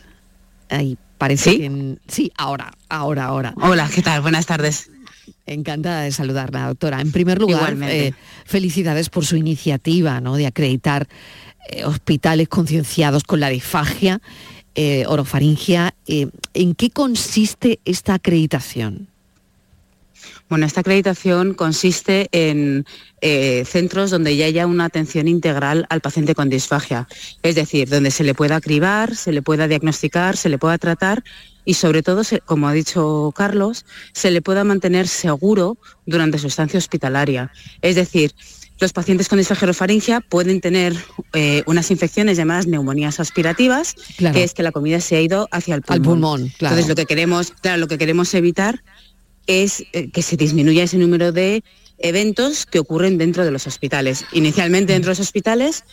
ahí, 0.68 0.96
parece 1.18 1.50
¿Sí? 1.50 1.58
que... 1.58 1.96
Sí, 2.06 2.32
ahora, 2.36 2.72
ahora, 2.88 3.24
ahora. 3.24 3.54
Hola, 3.60 3.90
¿qué 3.92 4.02
tal? 4.02 4.20
Buenas 4.20 4.46
tardes. 4.46 4.90
Encantada 5.46 6.02
de 6.02 6.12
saludarla, 6.12 6.68
doctora. 6.68 7.00
En 7.00 7.12
primer 7.12 7.40
lugar, 7.40 7.76
eh, 7.82 8.12
felicidades 8.44 9.10
por 9.10 9.26
su 9.26 9.36
iniciativa 9.36 10.20
¿no? 10.20 10.36
de 10.36 10.46
acreditar 10.46 11.08
eh, 11.68 11.84
hospitales 11.84 12.48
concienciados 12.48 13.24
con 13.24 13.40
la 13.40 13.48
disfagia 13.48 14.20
eh, 14.74 15.04
orofaringia. 15.06 15.94
Eh, 16.06 16.28
¿En 16.52 16.74
qué 16.74 16.90
consiste 16.90 17.80
esta 17.84 18.14
acreditación? 18.14 19.08
Bueno, 20.48 20.66
esta 20.66 20.80
acreditación 20.80 21.54
consiste 21.54 22.28
en 22.32 22.84
eh, 23.20 23.64
centros 23.66 24.10
donde 24.10 24.36
ya 24.36 24.46
haya 24.46 24.66
una 24.66 24.84
atención 24.84 25.26
integral 25.26 25.86
al 25.88 26.00
paciente 26.00 26.34
con 26.34 26.50
disfagia, 26.50 27.08
es 27.42 27.54
decir, 27.54 27.88
donde 27.88 28.10
se 28.10 28.24
le 28.24 28.34
pueda 28.34 28.60
cribar, 28.60 29.16
se 29.16 29.32
le 29.32 29.42
pueda 29.42 29.66
diagnosticar, 29.68 30.36
se 30.36 30.50
le 30.50 30.58
pueda 30.58 30.76
tratar 30.78 31.24
y 31.64 31.74
sobre 31.74 32.02
todo, 32.02 32.22
como 32.44 32.68
ha 32.68 32.72
dicho 32.72 33.32
Carlos, 33.34 33.86
se 34.12 34.30
le 34.30 34.42
pueda 34.42 34.64
mantener 34.64 35.08
seguro 35.08 35.78
durante 36.04 36.38
su 36.38 36.48
estancia 36.48 36.78
hospitalaria. 36.78 37.50
Es 37.80 37.96
decir, 37.96 38.34
los 38.80 38.92
pacientes 38.92 39.28
con 39.28 39.38
disfagia 39.38 39.66
orofaringia 39.66 40.20
pueden 40.20 40.60
tener 40.60 40.94
eh, 41.32 41.62
unas 41.66 41.90
infecciones 41.90 42.36
llamadas 42.36 42.66
neumonías 42.66 43.20
aspirativas, 43.20 43.94
Claro. 44.16 44.34
que 44.34 44.44
es 44.44 44.52
que 44.54 44.62
la 44.62 44.72
comida 44.72 45.00
se 45.00 45.16
ha 45.16 45.20
ido 45.20 45.48
hacia 45.52 45.74
el 45.76 45.82
pulmón. 45.82 45.96
Al 45.96 46.02
pulmón, 46.02 46.52
claro. 46.58 46.74
Entonces, 46.74 46.88
lo 46.88 46.94
que 46.96 47.06
queremos, 47.06 47.52
claro, 47.60 47.78
lo 47.78 47.86
que 47.88 47.98
queremos 47.98 48.34
evitar 48.34 48.82
es 49.46 49.84
eh, 49.92 50.10
que 50.10 50.22
se 50.22 50.36
disminuya 50.36 50.82
ese 50.82 50.96
número 50.98 51.30
de 51.32 51.62
eventos 51.98 52.66
que 52.66 52.78
ocurren 52.78 53.18
dentro 53.18 53.44
de 53.44 53.50
los 53.50 53.66
hospitales. 53.66 54.24
Inicialmente 54.32 54.92
dentro 54.92 55.10
de 55.10 55.12
los 55.12 55.20
hospitales 55.20 55.84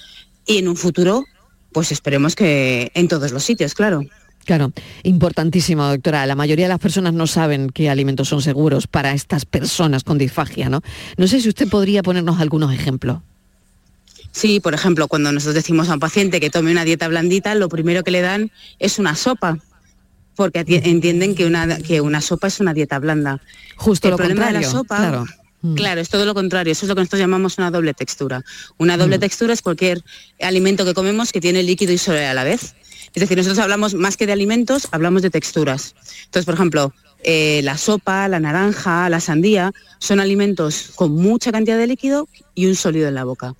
y 0.47 0.57
en 0.57 0.67
un 0.67 0.75
futuro, 0.75 1.25
pues 1.71 1.91
esperemos 1.91 2.35
que 2.35 2.91
en 2.95 3.07
todos 3.07 3.31
los 3.31 3.43
sitios, 3.43 3.73
claro. 3.73 4.03
Claro, 4.51 4.73
importantísimo, 5.03 5.87
doctora. 5.87 6.25
La 6.25 6.35
mayoría 6.35 6.65
de 6.65 6.69
las 6.69 6.79
personas 6.79 7.13
no 7.13 7.25
saben 7.25 7.69
qué 7.69 7.89
alimentos 7.89 8.27
son 8.27 8.41
seguros 8.41 8.85
para 8.85 9.13
estas 9.13 9.45
personas 9.45 10.03
con 10.03 10.17
disfagia, 10.17 10.67
¿no? 10.67 10.81
No 11.15 11.25
sé 11.27 11.39
si 11.39 11.47
usted 11.47 11.69
podría 11.69 12.03
ponernos 12.03 12.41
algunos 12.41 12.73
ejemplos. 12.73 13.19
Sí, 14.33 14.59
por 14.59 14.73
ejemplo, 14.73 15.07
cuando 15.07 15.31
nosotros 15.31 15.55
decimos 15.55 15.87
a 15.87 15.93
un 15.93 16.01
paciente 16.01 16.41
que 16.41 16.49
tome 16.49 16.69
una 16.69 16.83
dieta 16.83 17.07
blandita, 17.07 17.55
lo 17.55 17.69
primero 17.69 18.03
que 18.03 18.11
le 18.11 18.19
dan 18.19 18.51
es 18.77 18.99
una 18.99 19.15
sopa, 19.15 19.57
porque 20.35 20.65
entienden 20.67 21.33
que 21.33 21.45
una, 21.45 21.77
que 21.77 22.01
una 22.01 22.19
sopa 22.19 22.47
es 22.47 22.59
una 22.59 22.73
dieta 22.73 22.99
blanda. 22.99 23.39
Justo 23.77 24.09
el 24.09 24.11
lo 24.11 24.17
problema 24.17 24.47
de 24.47 24.51
la 24.51 24.59
contrario, 24.63 24.79
sopa, 24.79 24.97
claro. 24.97 25.25
Mm. 25.61 25.75
claro, 25.75 26.01
es 26.01 26.09
todo 26.09 26.25
lo 26.25 26.33
contrario. 26.33 26.73
Eso 26.73 26.85
es 26.85 26.89
lo 26.89 26.95
que 26.95 27.01
nosotros 27.03 27.21
llamamos 27.21 27.57
una 27.57 27.71
doble 27.71 27.93
textura. 27.93 28.43
Una 28.77 28.97
doble 28.97 29.15
Mm. 29.15 29.21
textura 29.21 29.53
es 29.53 29.61
cualquier 29.61 30.03
alimento 30.41 30.83
que 30.83 30.93
comemos 30.93 31.31
que 31.31 31.39
tiene 31.39 31.63
líquido 31.63 31.93
y 31.93 31.97
sólido 31.97 32.27
a 32.27 32.33
la 32.33 32.43
vez. 32.43 32.75
Es 33.13 33.21
decir, 33.21 33.37
nosotros 33.37 33.59
hablamos 33.59 33.93
más 33.93 34.17
que 34.17 34.25
de 34.25 34.33
alimentos, 34.33 34.87
hablamos 34.91 35.21
de 35.21 35.29
texturas. 35.29 35.95
Entonces, 36.25 36.45
por 36.45 36.55
ejemplo, 36.55 36.93
eh, 37.23 37.61
la 37.63 37.77
sopa, 37.77 38.27
la 38.27 38.39
naranja, 38.39 39.09
la 39.09 39.19
sandía, 39.19 39.71
son 39.99 40.19
alimentos 40.19 40.91
con 40.95 41.13
mucha 41.13 41.51
cantidad 41.51 41.77
de 41.77 41.87
líquido 41.87 42.27
y 42.55 42.67
un 42.67 42.75
sólido 42.75 43.07
en 43.07 43.15
la 43.15 43.23
boca. 43.23 43.53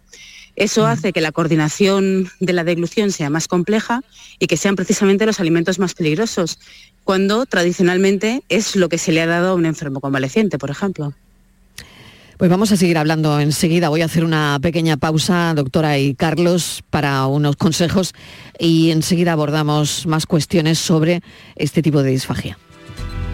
Eso 0.55 0.85
hace 0.85 1.13
que 1.13 1.21
la 1.21 1.31
coordinación 1.31 2.29
de 2.39 2.53
la 2.53 2.63
deglución 2.63 3.11
sea 3.11 3.29
más 3.29 3.47
compleja 3.47 4.03
y 4.37 4.47
que 4.47 4.57
sean 4.57 4.75
precisamente 4.75 5.25
los 5.25 5.39
alimentos 5.39 5.79
más 5.79 5.93
peligrosos, 5.93 6.59
cuando 7.03 7.45
tradicionalmente 7.45 8.43
es 8.49 8.75
lo 8.75 8.89
que 8.89 8.97
se 8.97 9.11
le 9.11 9.21
ha 9.21 9.27
dado 9.27 9.51
a 9.51 9.55
un 9.55 9.65
enfermo 9.65 10.01
convaleciente, 10.01 10.57
por 10.57 10.69
ejemplo. 10.69 11.13
Pues 12.41 12.49
vamos 12.49 12.71
a 12.71 12.75
seguir 12.75 12.97
hablando 12.97 13.39
enseguida. 13.39 13.89
Voy 13.89 14.01
a 14.01 14.05
hacer 14.05 14.23
una 14.25 14.57
pequeña 14.59 14.97
pausa, 14.97 15.53
doctora 15.53 15.99
y 15.99 16.15
Carlos, 16.15 16.81
para 16.89 17.27
unos 17.27 17.55
consejos 17.55 18.13
y 18.57 18.89
enseguida 18.89 19.33
abordamos 19.33 20.07
más 20.07 20.25
cuestiones 20.25 20.79
sobre 20.79 21.21
este 21.55 21.83
tipo 21.83 22.01
de 22.01 22.09
disfagia. 22.09 22.57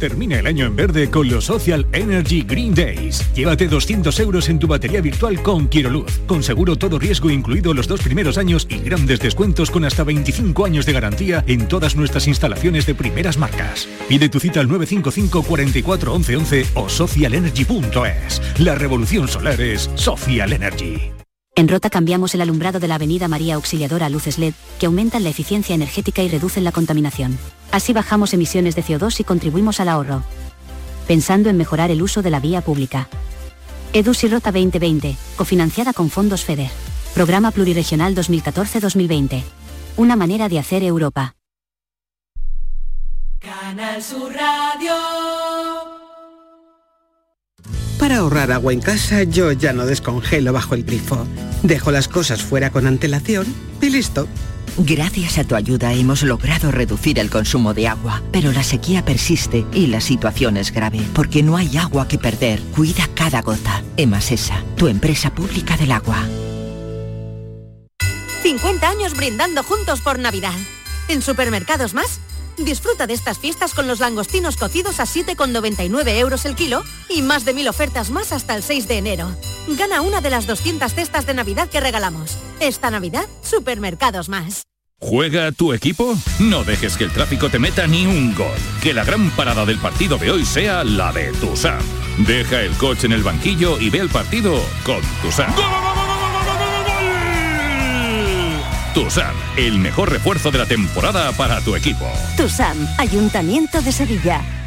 Termina 0.00 0.38
el 0.38 0.46
año 0.46 0.64
en 0.64 0.74
verde 0.74 1.10
con 1.10 1.28
los 1.28 1.44
Social 1.44 1.86
Energy 1.92 2.40
Green 2.40 2.74
Days. 2.74 3.22
Llévate 3.34 3.68
200 3.68 4.18
euros 4.20 4.48
en 4.48 4.58
tu 4.58 4.66
batería 4.66 5.02
virtual 5.02 5.42
con 5.42 5.68
Quiroluz, 5.68 6.20
con 6.26 6.42
seguro 6.42 6.76
todo 6.76 6.98
riesgo 6.98 7.28
incluido 7.28 7.74
los 7.74 7.86
dos 7.86 8.00
primeros 8.00 8.38
años 8.38 8.66
y 8.70 8.78
grandes 8.78 9.20
descuentos 9.20 9.70
con 9.70 9.84
hasta 9.84 10.02
25 10.02 10.64
años 10.64 10.86
de 10.86 10.94
garantía 10.94 11.44
en 11.46 11.68
todas 11.68 11.96
nuestras 11.96 12.26
instalaciones 12.28 12.86
de 12.86 12.94
primeras 12.94 13.36
marcas. 13.36 13.86
Pide 14.08 14.30
tu 14.30 14.40
cita 14.40 14.60
al 14.60 14.68
955 14.68 15.42
44 15.42 16.14
11 16.14 16.36
11 16.36 16.66
o 16.76 16.88
socialenergy.es. 16.88 18.40
La 18.58 18.76
revolución 18.76 19.28
solar 19.28 19.60
es 19.60 19.90
Social 19.96 20.54
Energy. 20.54 21.12
En 21.56 21.68
Rota 21.68 21.90
cambiamos 21.90 22.34
el 22.34 22.40
alumbrado 22.40 22.80
de 22.80 22.88
la 22.88 22.94
Avenida 22.94 23.28
María 23.28 23.56
Auxiliadora 23.56 24.06
a 24.06 24.08
luces 24.08 24.38
LED 24.38 24.54
que 24.78 24.86
aumentan 24.86 25.24
la 25.24 25.28
eficiencia 25.28 25.74
energética 25.74 26.22
y 26.22 26.28
reducen 26.30 26.64
la 26.64 26.72
contaminación. 26.72 27.36
Así 27.72 27.92
bajamos 27.92 28.34
emisiones 28.34 28.74
de 28.74 28.82
CO2 28.82 29.20
y 29.20 29.24
contribuimos 29.24 29.80
al 29.80 29.88
ahorro. 29.88 30.22
Pensando 31.06 31.50
en 31.50 31.56
mejorar 31.56 31.90
el 31.90 32.02
uso 32.02 32.22
de 32.22 32.30
la 32.30 32.40
vía 32.40 32.60
pública. 32.60 33.08
EDUS 33.92 34.24
y 34.24 34.28
Rota 34.28 34.52
2020, 34.52 35.16
cofinanciada 35.36 35.92
con 35.92 36.10
fondos 36.10 36.44
FEDER. 36.44 36.70
Programa 37.14 37.50
Pluriregional 37.50 38.14
2014-2020. 38.14 39.42
Una 39.96 40.16
manera 40.16 40.48
de 40.48 40.58
hacer 40.58 40.84
Europa. 40.84 41.34
Canal 43.40 44.02
Sur 44.02 44.32
Radio. 44.32 44.94
Para 47.98 48.18
ahorrar 48.18 48.52
agua 48.52 48.72
en 48.72 48.80
casa 48.80 49.24
yo 49.24 49.52
ya 49.52 49.72
no 49.72 49.86
descongelo 49.86 50.52
bajo 50.52 50.74
el 50.74 50.84
grifo. 50.84 51.26
Dejo 51.62 51.90
las 51.90 52.08
cosas 52.08 52.42
fuera 52.42 52.70
con 52.70 52.86
antelación 52.86 53.46
y 53.80 53.90
listo. 53.90 54.26
Gracias 54.78 55.38
a 55.38 55.44
tu 55.44 55.54
ayuda 55.54 55.92
hemos 55.92 56.22
logrado 56.22 56.70
reducir 56.70 57.18
el 57.18 57.30
consumo 57.30 57.74
de 57.74 57.88
agua, 57.88 58.22
pero 58.32 58.52
la 58.52 58.62
sequía 58.62 59.04
persiste 59.04 59.66
y 59.72 59.88
la 59.88 60.00
situación 60.00 60.56
es 60.56 60.72
grave, 60.72 61.00
porque 61.14 61.42
no 61.42 61.56
hay 61.56 61.76
agua 61.76 62.08
que 62.08 62.18
perder. 62.18 62.60
Cuida 62.74 63.08
cada 63.14 63.42
gota. 63.42 63.82
Emasesa, 63.96 64.62
tu 64.76 64.88
empresa 64.88 65.34
pública 65.34 65.76
del 65.76 65.92
agua. 65.92 66.24
50 68.42 68.88
años 68.88 69.16
brindando 69.16 69.62
juntos 69.62 70.00
por 70.00 70.18
Navidad. 70.18 70.54
En 71.08 71.22
Supermercados 71.22 71.92
Más, 71.92 72.20
disfruta 72.56 73.06
de 73.06 73.14
estas 73.14 73.38
fiestas 73.38 73.74
con 73.74 73.86
los 73.86 74.00
langostinos 74.00 74.56
cocidos 74.56 75.00
a 75.00 75.04
7,99 75.04 76.18
euros 76.18 76.44
el 76.46 76.54
kilo 76.54 76.82
y 77.08 77.22
más 77.22 77.44
de 77.44 77.54
mil 77.54 77.68
ofertas 77.68 78.10
más 78.10 78.32
hasta 78.32 78.54
el 78.54 78.62
6 78.62 78.88
de 78.88 78.98
enero. 78.98 79.36
Gana 79.68 80.00
una 80.00 80.20
de 80.20 80.30
las 80.30 80.46
200 80.46 80.92
cestas 80.92 81.26
de 81.26 81.34
Navidad 81.34 81.68
que 81.68 81.80
regalamos. 81.80 82.36
Esta 82.60 82.90
Navidad, 82.90 83.26
Supermercados 83.42 84.28
Más. 84.28 84.62
¿Juega 85.00 85.50
tu 85.52 85.72
equipo? 85.72 86.14
No 86.38 86.62
dejes 86.62 86.96
que 86.98 87.04
el 87.04 87.10
tráfico 87.10 87.48
te 87.48 87.58
meta 87.58 87.86
ni 87.86 88.04
un 88.06 88.34
gol. 88.34 88.58
Que 88.82 88.92
la 88.92 89.02
gran 89.02 89.30
parada 89.30 89.64
del 89.64 89.78
partido 89.78 90.18
de 90.18 90.30
hoy 90.30 90.44
sea 90.44 90.84
la 90.84 91.10
de 91.12 91.32
Tusam. 91.32 91.80
Deja 92.18 92.60
el 92.60 92.72
coche 92.72 93.06
en 93.06 93.12
el 93.12 93.22
banquillo 93.22 93.80
y 93.80 93.88
ve 93.88 93.98
el 93.98 94.10
partido 94.10 94.60
con 94.84 95.00
Tusam. 95.22 95.54
Tusam, 98.92 99.34
el 99.56 99.78
mejor 99.78 100.10
refuerzo 100.10 100.50
de 100.50 100.58
la 100.58 100.66
temporada 100.66 101.32
para 101.32 101.60
tu 101.60 101.76
equipo. 101.76 102.06
TUSAM, 102.36 102.76
Ayuntamiento 102.98 103.80
de 103.80 103.92
Sevilla. 103.92 104.59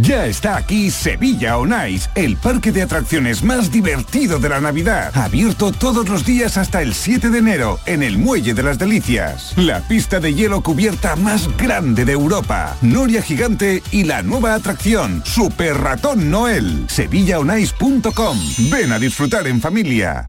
Ya 0.00 0.26
está 0.26 0.56
aquí 0.56 0.90
Sevilla 0.90 1.58
On 1.58 1.72
Ice, 1.88 2.08
el 2.14 2.36
parque 2.36 2.72
de 2.72 2.82
atracciones 2.82 3.42
más 3.42 3.72
divertido 3.72 4.38
de 4.38 4.48
la 4.48 4.60
Navidad. 4.60 5.16
Abierto 5.16 5.72
todos 5.72 6.08
los 6.08 6.24
días 6.24 6.56
hasta 6.56 6.82
el 6.82 6.94
7 6.94 7.30
de 7.30 7.38
enero 7.38 7.78
en 7.86 8.02
el 8.02 8.16
Muelle 8.18 8.54
de 8.54 8.62
las 8.62 8.78
Delicias. 8.78 9.54
La 9.56 9.80
pista 9.80 10.20
de 10.20 10.34
hielo 10.34 10.62
cubierta 10.62 11.16
más 11.16 11.48
grande 11.56 12.04
de 12.04 12.12
Europa. 12.12 12.76
Noria 12.80 13.22
Gigante 13.22 13.82
y 13.90 14.04
la 14.04 14.22
nueva 14.22 14.54
atracción, 14.54 15.22
Super 15.24 15.76
Ratón 15.76 16.30
Noel. 16.30 16.84
SevillaOnIce.com. 16.88 18.38
Ven 18.70 18.92
a 18.92 18.98
disfrutar 18.98 19.46
en 19.48 19.60
familia. 19.60 20.28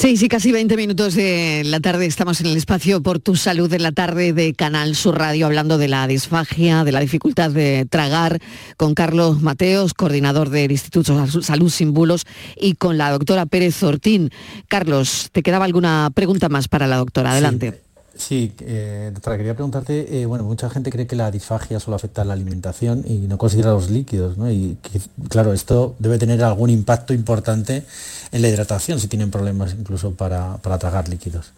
6 0.00 0.22
y 0.22 0.28
casi 0.28 0.50
20 0.50 0.78
minutos 0.78 1.14
de 1.14 1.60
la 1.66 1.78
tarde 1.78 2.06
estamos 2.06 2.40
en 2.40 2.46
el 2.46 2.56
espacio 2.56 3.02
por 3.02 3.18
tu 3.18 3.36
salud 3.36 3.70
en 3.74 3.82
la 3.82 3.92
tarde 3.92 4.32
de 4.32 4.54
Canal 4.54 4.96
Sur 4.96 5.18
Radio 5.18 5.44
hablando 5.44 5.76
de 5.76 5.88
la 5.88 6.06
disfagia, 6.06 6.84
de 6.84 6.92
la 6.92 7.00
dificultad 7.00 7.50
de 7.50 7.84
tragar 7.84 8.40
con 8.78 8.94
Carlos 8.94 9.42
Mateos, 9.42 9.92
coordinador 9.92 10.48
del 10.48 10.72
Instituto 10.72 11.26
Salud 11.42 11.68
Sin 11.68 11.92
Bulos 11.92 12.24
y 12.56 12.76
con 12.76 12.96
la 12.96 13.10
doctora 13.10 13.44
Pérez 13.44 13.82
Ortín. 13.82 14.30
Carlos, 14.68 15.28
¿te 15.32 15.42
quedaba 15.42 15.66
alguna 15.66 16.10
pregunta 16.14 16.48
más 16.48 16.66
para 16.66 16.86
la 16.86 16.96
doctora? 16.96 17.32
Adelante. 17.32 17.72
Sí, 17.72 17.89
eh, 18.30 19.10
doctora, 19.12 19.36
quería 19.36 19.54
preguntarte, 19.54 20.20
eh, 20.20 20.26
bueno, 20.26 20.44
mucha 20.44 20.68
gente 20.70 20.90
cree 20.90 21.06
que 21.06 21.16
la 21.16 21.30
disfagia 21.30 21.80
solo 21.80 21.96
afecta 21.96 22.22
a 22.22 22.24
la 22.24 22.34
alimentación 22.34 23.04
y 23.06 23.18
no 23.26 23.38
considera 23.38 23.70
los 23.70 23.90
líquidos, 23.90 24.36
¿no? 24.36 24.50
Y 24.50 24.76
claro, 25.28 25.52
esto 25.52 25.96
debe 25.98 26.18
tener 26.18 26.42
algún 26.44 26.70
impacto 26.70 27.14
importante 27.14 27.84
en 28.32 28.42
la 28.42 28.48
hidratación, 28.48 29.00
si 29.00 29.08
tienen 29.08 29.30
problemas 29.30 29.74
incluso 29.78 30.14
para, 30.14 30.58
para 30.58 30.78
tragar 30.78 31.08
líquidos. 31.08 31.52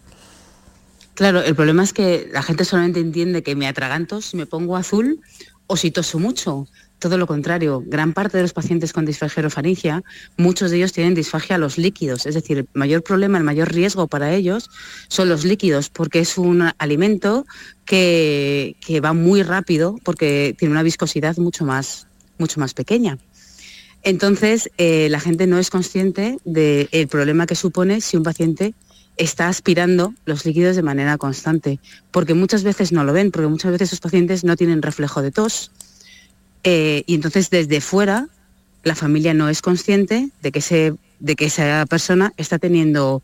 Claro, 1.13 1.41
el 1.41 1.55
problema 1.55 1.83
es 1.83 1.93
que 1.93 2.29
la 2.31 2.41
gente 2.41 2.65
solamente 2.65 2.99
entiende 2.99 3.43
que 3.43 3.55
me 3.55 3.67
atraganto 3.67 4.21
si 4.21 4.37
me 4.37 4.45
pongo 4.45 4.75
azul 4.75 5.21
o 5.67 5.77
si 5.77 5.91
toso 5.91 6.19
mucho. 6.19 6.67
Todo 7.03 7.17
lo 7.17 7.27
contrario, 7.27 7.83
gran 7.85 8.13
parte 8.13 8.37
de 8.37 8.43
los 8.43 8.53
pacientes 8.53 8.93
con 8.93 9.03
disfagia 9.03 9.41
orofaringia, 9.41 10.05
muchos 10.37 10.71
de 10.71 10.77
ellos 10.77 10.93
tienen 10.93 11.13
disfagia 11.13 11.57
a 11.57 11.59
los 11.59 11.77
líquidos, 11.77 12.25
es 12.25 12.33
decir, 12.33 12.59
el 12.59 12.67
mayor 12.71 13.03
problema, 13.03 13.37
el 13.37 13.43
mayor 13.43 13.73
riesgo 13.73 14.07
para 14.07 14.33
ellos 14.33 14.69
son 15.09 15.27
los 15.27 15.43
líquidos, 15.43 15.89
porque 15.89 16.19
es 16.19 16.37
un 16.37 16.71
alimento 16.77 17.45
que, 17.83 18.77
va 19.03 19.11
muy 19.11 19.43
rápido, 19.43 19.97
porque 20.05 20.55
tiene 20.57 20.71
una 20.71 20.81
viscosidad 20.81 21.35
mucho 21.35 21.65
más, 21.65 22.07
mucho 22.37 22.61
más 22.61 22.73
pequeña. 22.73 23.17
Entonces, 24.03 24.71
eh, 24.77 25.09
la 25.09 25.19
gente 25.19 25.45
no 25.45 25.59
es 25.59 25.69
consciente 25.69 26.37
del 26.45 27.09
problema 27.09 27.47
que 27.47 27.55
supone 27.55 27.99
si 27.99 28.15
un 28.15 28.23
paciente 28.23 28.75
está 29.17 29.49
aspirando 29.49 30.13
los 30.23 30.45
líquidos 30.45 30.77
de 30.77 30.83
manera 30.83 31.17
constante, 31.17 31.81
porque 32.11 32.33
muchas 32.33 32.63
veces 32.63 32.93
no 32.93 33.03
lo 33.03 33.11
ven, 33.11 33.29
porque 33.29 33.49
muchas 33.49 33.73
veces 33.73 33.89
esos 33.89 33.99
pacientes 33.99 34.45
no 34.45 34.55
tienen 34.55 34.81
reflejo 34.81 35.21
de 35.21 35.31
tos, 35.31 35.69
eh, 36.63 37.03
y 37.05 37.15
entonces 37.15 37.49
desde 37.49 37.81
fuera 37.81 38.27
la 38.83 38.95
familia 38.95 39.33
no 39.33 39.49
es 39.49 39.61
consciente 39.61 40.29
de 40.41 40.51
que, 40.51 40.95
de 41.19 41.35
que 41.35 41.45
esa 41.45 41.85
persona 41.85 42.33
está 42.37 42.59
teniendo 42.59 43.21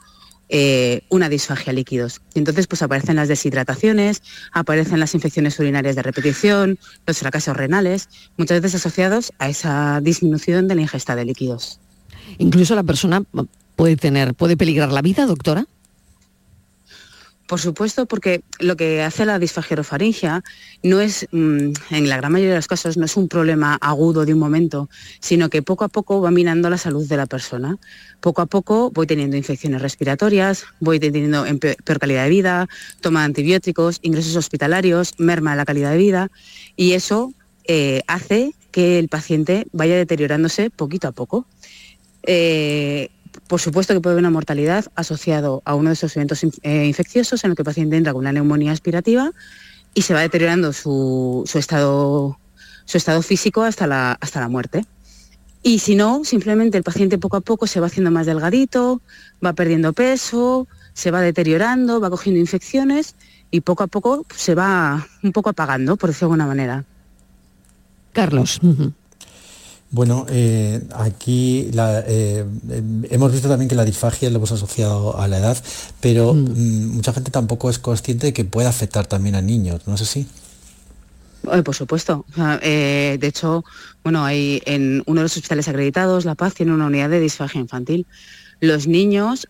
eh, 0.48 1.01
una 1.10 1.29
disfagia 1.29 1.74
líquidos. 1.74 2.22
Y 2.34 2.39
entonces 2.39 2.65
pues 2.65 2.81
aparecen 2.81 3.17
las 3.17 3.27
deshidrataciones, 3.27 4.24
aparecen 4.51 5.00
las 5.00 5.13
infecciones 5.13 5.60
urinarias 5.60 5.96
de 5.96 6.01
repetición, 6.01 6.79
los 7.05 7.19
fracasos 7.19 7.55
renales, 7.55 8.10
muchas 8.38 8.62
veces 8.62 8.81
asociados 8.81 9.31
a 9.38 9.50
esa 9.50 10.00
disminución 10.01 10.67
de 10.67 10.75
la 10.75 10.81
ingesta 10.81 11.15
de 11.15 11.25
líquidos. 11.25 11.79
Incluso 12.38 12.74
la 12.74 12.84
persona 12.84 13.24
puede 13.75 13.96
tener, 13.96 14.34
puede 14.34 14.58
peligrar 14.58 14.91
la 14.91 15.01
vida, 15.01 15.25
doctora. 15.25 15.65
Por 17.50 17.60
supuesto, 17.60 18.06
porque 18.06 18.44
lo 18.60 18.75
que 18.75 19.01
hace 19.01 19.25
la 19.25 19.39
disfagierofaringia 19.39 20.44
no 20.84 21.01
es, 21.01 21.27
mm, 21.32 21.72
en 21.89 22.08
la 22.08 22.18
gran 22.18 22.32
mayoría 22.32 22.51
de 22.51 22.60
los 22.60 22.68
casos, 22.68 22.96
no 22.96 23.06
es 23.06 23.18
un 23.18 23.27
problema 23.27 23.75
agudo 23.82 24.24
de 24.24 24.34
un 24.34 24.39
momento, 24.39 24.88
sino 25.20 25.50
que 25.50 25.63
poco 25.63 25.84
a 25.84 25.88
poco 25.88 26.22
va 26.22 26.29
minando 26.29 26.70
la 26.70 26.77
salud 26.77 27.08
de 27.08 27.18
la 27.18 27.25
persona. 27.25 27.79
Poco 28.20 28.44
a 28.44 28.46
poco 28.46 28.91
voy 28.91 29.08
teniendo 29.08 29.36
infecciones 29.36 29.82
respiratorias, 29.82 30.65
voy 30.79 31.00
teniendo 31.00 31.44
peor 31.60 31.98
calidad 31.98 32.25
de 32.25 32.29
vida, 32.29 32.70
toma 33.01 33.24
antibióticos, 33.24 33.98
ingresos 34.03 34.36
hospitalarios, 34.36 35.15
merma 35.18 35.56
la 35.56 35.65
calidad 35.65 35.89
de 35.89 35.98
vida 35.98 36.29
y 36.75 36.91
eso 36.91 37.34
eh, 37.65 38.03
hace 38.06 38.53
que 38.70 39.00
el 39.00 39.08
paciente 39.08 39.65
vaya 39.72 39.95
deteriorándose 39.95 40.69
poquito 40.69 41.08
a 41.08 41.13
poco. 41.13 41.47
Eh, 42.28 43.10
por 43.49 43.59
supuesto 43.59 43.95
que 43.95 43.99
puede 43.99 44.13
haber 44.13 44.21
una 44.21 44.29
mortalidad 44.29 44.85
asociado 44.93 45.63
a 45.65 45.73
uno 45.73 45.89
de 45.89 45.93
esos 45.93 46.15
eventos 46.15 46.43
eh, 46.43 46.85
infecciosos 46.85 47.43
en 47.43 47.49
el 47.49 47.55
que 47.55 47.63
el 47.63 47.65
paciente 47.65 47.97
entra 47.97 48.13
con 48.13 48.19
una 48.19 48.31
neumonía 48.31 48.71
aspirativa 48.71 49.31
y 49.95 50.03
se 50.03 50.13
va 50.13 50.21
deteriorando 50.21 50.71
su, 50.71 51.49
estado, 51.55 52.38
su 52.85 52.97
estado 52.97 53.23
físico 53.23 53.63
hasta 53.63 53.88
la, 53.88 54.12
hasta 54.21 54.39
la 54.39 54.49
muerte. 54.49 54.85
Y 55.63 55.79
si 55.79 55.95
no, 55.95 56.23
simplemente 56.25 56.77
el 56.77 56.83
paciente 56.83 57.17
poco 57.17 57.38
a 57.38 57.41
poco 57.41 57.65
se 57.65 57.79
va 57.79 57.88
haciendo 57.88 58.12
más 58.12 58.27
delgadito, 58.27 59.01
va 59.43 59.53
perdiendo 59.53 59.93
peso, 59.93 60.67
se 60.93 61.09
va 61.09 61.19
deteriorando, 61.19 61.99
va 61.99 62.12
cogiendo 62.12 62.39
infecciones 62.39 63.15
y 63.49 63.62
poco 63.62 63.81
a 63.81 63.88
poco 63.88 64.27
se 64.35 64.53
va 64.53 65.07
un 65.23 65.31
poco 65.31 65.49
apagando, 65.49 65.97
por 65.97 66.12
decirlo 66.12 66.27
de 66.27 66.33
alguna 66.33 66.45
manera. 66.45 66.85
Carlos. 68.13 68.59
Bueno, 69.91 70.28
eh, 70.30 70.82
aquí 70.93 71.71
eh, 71.73 72.45
hemos 73.10 73.32
visto 73.32 73.49
también 73.49 73.67
que 73.67 73.75
la 73.75 73.86
disfagia 73.86 74.30
lo 74.30 74.38
hemos 74.38 74.52
asociado 74.52 75.17
a 75.19 75.28
la 75.28 75.39
edad, 75.39 75.58
pero 75.99 76.36
mm. 76.36 76.38
Mm, 76.38 76.95
mucha 76.95 77.12
gente 77.12 77.32
tampoco 77.32 77.71
es 77.71 77.80
consciente 77.80 78.28
de 78.28 78.34
que 78.34 78.45
puede 78.45 78.67
afectar 78.67 79.08
también 79.08 79.34
a 79.34 79.41
niños, 79.41 79.82
¿no 79.88 79.95
es 79.95 80.02
así? 80.02 80.28
Eh, 81.52 81.63
por 81.63 81.73
supuesto. 81.73 82.23
de 82.36 83.19
hecho, 83.21 83.65
bueno, 84.04 84.23
hay 84.23 84.62
en 84.65 85.02
uno 85.08 85.21
de 85.21 85.23
los 85.23 85.36
hospitales 85.36 85.67
acreditados, 85.67 86.23
La 86.23 86.36
Paz 86.36 86.54
tiene 86.54 86.73
una 86.73 86.86
unidad 86.86 87.10
de 87.10 87.19
disfagia 87.19 87.60
infantil. 87.60 88.06
Los 88.62 88.88
niños, 88.88 89.47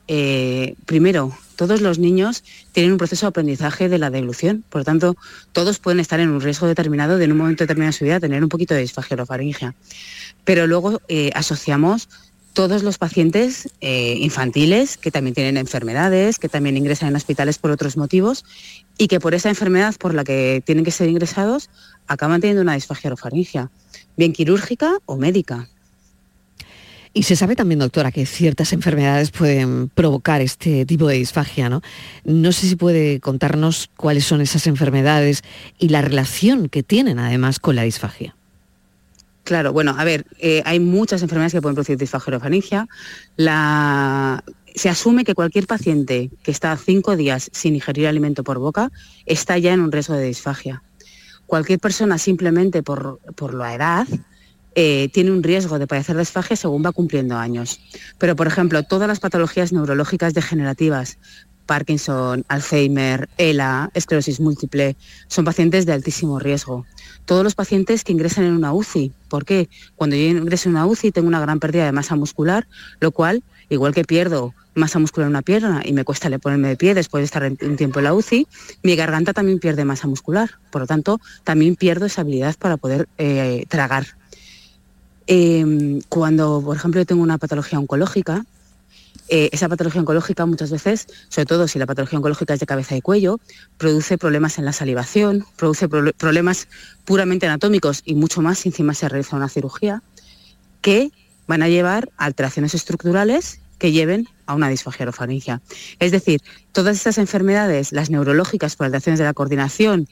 primero, 0.86 1.34
todos 1.56 1.82
los 1.82 2.00
niños 2.00 2.44
tienen 2.72 2.94
un 2.94 2.98
proceso 2.98 3.26
de 3.26 3.30
aprendizaje 3.30 3.90
de 3.90 3.98
la 3.98 4.10
deglución, 4.10 4.64
por 4.70 4.82
lo 4.82 4.86
tanto, 4.86 5.18
todos 5.52 5.80
pueden 5.80 6.00
estar 6.00 6.22
en 6.22 6.30
un 6.30 6.40
riesgo 6.40 6.68
determinado 6.68 7.18
de 7.18 7.26
en 7.26 7.34
un 7.34 7.38
momento 7.38 7.64
determinado 7.64 7.90
de 7.90 7.98
su 7.98 8.06
vida 8.06 8.20
tener 8.22 8.42
un 8.44 8.50
poquito 8.50 8.76
de 8.76 8.82
disfagia 8.82 9.16
orofaringia 9.16 9.76
pero 10.50 10.66
luego 10.66 11.00
eh, 11.10 11.30
asociamos 11.36 12.10
todos 12.54 12.82
los 12.82 12.98
pacientes 12.98 13.70
eh, 13.82 14.16
infantiles 14.20 14.98
que 14.98 15.12
también 15.12 15.36
tienen 15.36 15.58
enfermedades, 15.58 16.40
que 16.40 16.50
también 16.50 16.76
ingresan 16.76 17.10
en 17.10 17.18
hospitales 17.18 17.60
por 17.60 17.70
otros 17.70 17.98
motivos 17.98 18.44
y 18.98 19.10
que 19.10 19.20
por 19.20 19.36
esa 19.36 19.50
enfermedad 19.50 19.94
por 20.00 20.16
la 20.16 20.24
que 20.24 20.64
tienen 20.66 20.84
que 20.84 20.90
ser 20.90 21.08
ingresados 21.08 21.70
acaban 22.08 22.42
teniendo 22.42 22.64
una 22.64 22.74
disfagia 22.74 23.10
orofaringia, 23.10 23.70
bien 24.18 24.34
quirúrgica 24.34 24.98
o 25.06 25.18
médica. 25.18 25.70
Y 27.14 27.22
se 27.22 27.36
sabe 27.36 27.56
también, 27.56 27.78
doctora, 27.78 28.12
que 28.12 28.26
ciertas 28.26 28.74
enfermedades 28.74 29.30
pueden 29.30 29.90
provocar 29.90 30.42
este 30.42 30.84
tipo 30.88 31.06
de 31.06 31.18
disfagia, 31.18 31.70
¿no? 31.70 31.84
No 32.24 32.52
sé 32.54 32.68
si 32.68 32.76
puede 32.76 33.20
contarnos 33.20 33.92
cuáles 33.96 34.26
son 34.26 34.42
esas 34.42 34.66
enfermedades 34.66 35.44
y 35.78 35.90
la 35.90 36.02
relación 36.02 36.70
que 36.70 36.82
tienen 36.82 37.20
además 37.20 37.60
con 37.60 37.76
la 37.76 37.84
disfagia. 37.84 38.34
Claro, 39.50 39.74
bueno, 39.74 39.96
a 39.98 40.04
ver, 40.04 40.28
eh, 40.38 40.62
hay 40.64 40.80
muchas 40.80 41.24
enfermedades 41.24 41.54
que 41.54 41.62
pueden 41.64 41.74
producir 41.74 41.98
disfagia 41.98 42.88
La... 43.36 44.44
Se 44.76 44.90
asume 44.90 45.24
que 45.24 45.34
cualquier 45.34 45.66
paciente 45.66 46.30
que 46.44 46.52
está 46.52 46.78
cinco 46.78 47.16
días 47.16 47.50
sin 47.52 47.74
ingerir 47.74 48.06
alimento 48.06 48.44
por 48.44 48.60
boca 48.60 48.92
está 49.26 49.58
ya 49.58 49.74
en 49.74 49.80
un 49.80 49.92
riesgo 49.92 50.14
de 50.14 50.26
disfagia. 50.26 50.84
Cualquier 51.48 51.80
persona 51.80 52.20
simplemente 52.20 52.84
por, 52.84 53.22
por 53.36 53.56
la 53.56 53.74
edad 53.74 54.08
eh, 54.76 55.10
tiene 55.14 55.32
un 55.32 55.42
riesgo 55.42 55.80
de 55.80 55.88
padecer 55.88 56.16
disfagia 56.16 56.56
según 56.56 56.86
va 56.86 56.92
cumpliendo 56.92 57.36
años. 57.36 57.82
Pero, 58.20 58.36
por 58.36 58.46
ejemplo, 58.46 58.84
todas 58.84 59.08
las 59.08 59.20
patologías 59.20 59.74
neurológicas 59.74 60.36
degenerativas, 60.36 61.18
Parkinson, 61.70 62.44
Alzheimer, 62.48 63.30
ELA, 63.38 63.92
esclerosis 63.94 64.40
múltiple, 64.40 64.96
son 65.28 65.46
pacientes 65.46 65.86
de 65.86 65.94
altísimo 65.94 66.40
riesgo. 66.40 66.88
Todos 67.26 67.44
los 67.44 67.54
pacientes 67.54 68.04
que 68.04 68.12
ingresan 68.12 68.46
en 68.46 68.54
una 68.54 68.74
UCI, 68.74 69.12
¿por 69.28 69.46
qué? 69.46 69.70
Cuando 69.96 70.16
yo 70.16 70.24
ingreso 70.24 70.68
en 70.68 70.76
una 70.76 70.88
UCI 70.88 71.12
tengo 71.12 71.28
una 71.28 71.40
gran 71.40 71.60
pérdida 71.60 71.86
de 71.86 71.92
masa 71.92 72.16
muscular, 72.16 72.68
lo 73.00 73.12
cual, 73.12 73.44
igual 73.70 73.94
que 73.94 74.04
pierdo 74.04 74.56
masa 74.74 74.98
muscular 74.98 75.28
en 75.28 75.34
una 75.34 75.44
pierna 75.44 75.84
y 75.86 75.94
me 75.94 76.04
cuesta 76.04 76.28
ponerme 76.40 76.70
de 76.70 76.76
pie 76.76 76.96
después 76.96 77.22
de 77.22 77.26
estar 77.26 77.44
un 77.44 77.76
tiempo 77.76 78.00
en 78.00 78.06
la 78.06 78.16
UCI, 78.16 78.48
mi 78.82 78.96
garganta 78.96 79.34
también 79.34 79.60
pierde 79.60 79.86
masa 79.86 80.08
muscular. 80.08 80.50
Por 80.72 80.82
lo 80.82 80.88
tanto, 80.88 81.22
también 81.44 81.76
pierdo 81.76 82.08
esa 82.08 82.22
habilidad 82.22 82.56
para 82.58 82.78
poder 82.78 83.08
eh, 83.20 83.66
tragar. 83.70 84.08
Em, 85.28 86.02
cuando, 86.10 86.64
por 86.66 86.76
ejemplo, 86.76 87.00
yo 87.00 87.06
tengo 87.06 87.22
una 87.22 87.38
patología 87.38 87.78
oncológica, 87.78 88.44
eh, 89.28 89.50
esa 89.52 89.70
patología 89.70 90.02
oncológica 90.02 90.46
muchas 90.46 90.72
veces, 90.72 91.08
sobre 91.30 91.46
todo 91.46 91.68
si 91.68 91.80
la 91.80 91.86
patología 91.86 92.18
oncológica 92.18 92.54
es 92.54 92.60
de 92.60 92.66
cabeza 92.66 92.96
y 92.96 93.02
cuello, 93.02 93.40
produce 93.78 94.18
problemas 94.18 94.58
en 94.58 94.66
la 94.66 94.74
salivación, 94.74 95.46
produce 95.56 95.88
problemas 95.88 96.68
puramente 97.06 97.46
anatómicos 97.46 98.02
y 98.06 98.16
mucho 98.16 98.42
más 98.42 98.60
si 98.60 98.70
encima 98.70 98.94
se 98.94 99.10
realiza 99.10 99.36
una 99.36 99.50
cirugía, 99.50 100.02
que 100.82 101.12
van 101.48 101.64
a 101.64 101.68
llevar 101.68 102.10
a 102.18 102.26
alteraciones 102.26 102.74
estructurales 102.74 103.60
que 103.78 103.92
lleven 103.92 104.28
a 104.46 104.54
una 104.54 104.70
disfagia 104.70 105.04
orofaringia. 105.04 105.62
Es 106.00 106.12
decir, 106.12 106.42
todas 106.72 106.98
estas 106.98 107.18
enfermedades, 107.18 107.92
las 107.92 108.10
neurológicas 108.10 108.76
por 108.76 108.86
alteraciones 108.86 109.20
de 109.20 109.26
la 109.26 109.34
coordinación, 109.34 110.08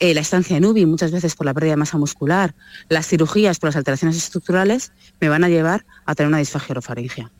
eh, 0.00 0.12
la 0.12 0.20
estancia 0.20 0.56
en 0.56 0.64
UBI 0.64 0.86
muchas 0.86 1.12
veces 1.12 1.36
por 1.36 1.46
la 1.46 1.54
pérdida 1.54 1.72
de 1.72 1.76
masa 1.76 1.98
muscular, 1.98 2.54
las 2.88 3.06
cirugías 3.06 3.58
por 3.58 3.68
las 3.68 3.76
alteraciones 3.76 4.16
estructurales, 4.16 4.92
me 5.20 5.28
van 5.28 5.44
a 5.44 5.48
llevar 5.48 5.86
a 6.04 6.14
tener 6.14 6.28
una 6.28 6.38
disfagia 6.38 6.72
orofaringia. 6.72 7.30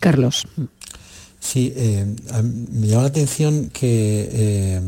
Carlos. 0.00 0.46
Sí, 1.40 1.72
eh, 1.76 2.04
me 2.42 2.88
llama 2.88 3.02
la 3.02 3.08
atención 3.08 3.70
que 3.72 4.28
eh, 4.32 4.80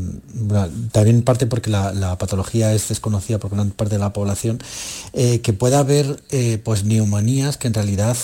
también 0.91 1.21
parte 1.21 1.45
porque 1.45 1.69
la, 1.69 2.17
patología 2.17 2.73
es 2.73 2.89
desconocida 2.89 3.37
por 3.37 3.51
gran 3.51 3.71
parte 3.71 3.95
de 3.95 3.99
la 3.99 4.11
población, 4.11 4.59
que 5.13 5.53
pueda 5.53 5.79
haber 5.79 6.21
pues 6.63 6.83
neumonías 6.83 7.57
que 7.57 7.67
en 7.67 7.73
realidad 7.73 8.17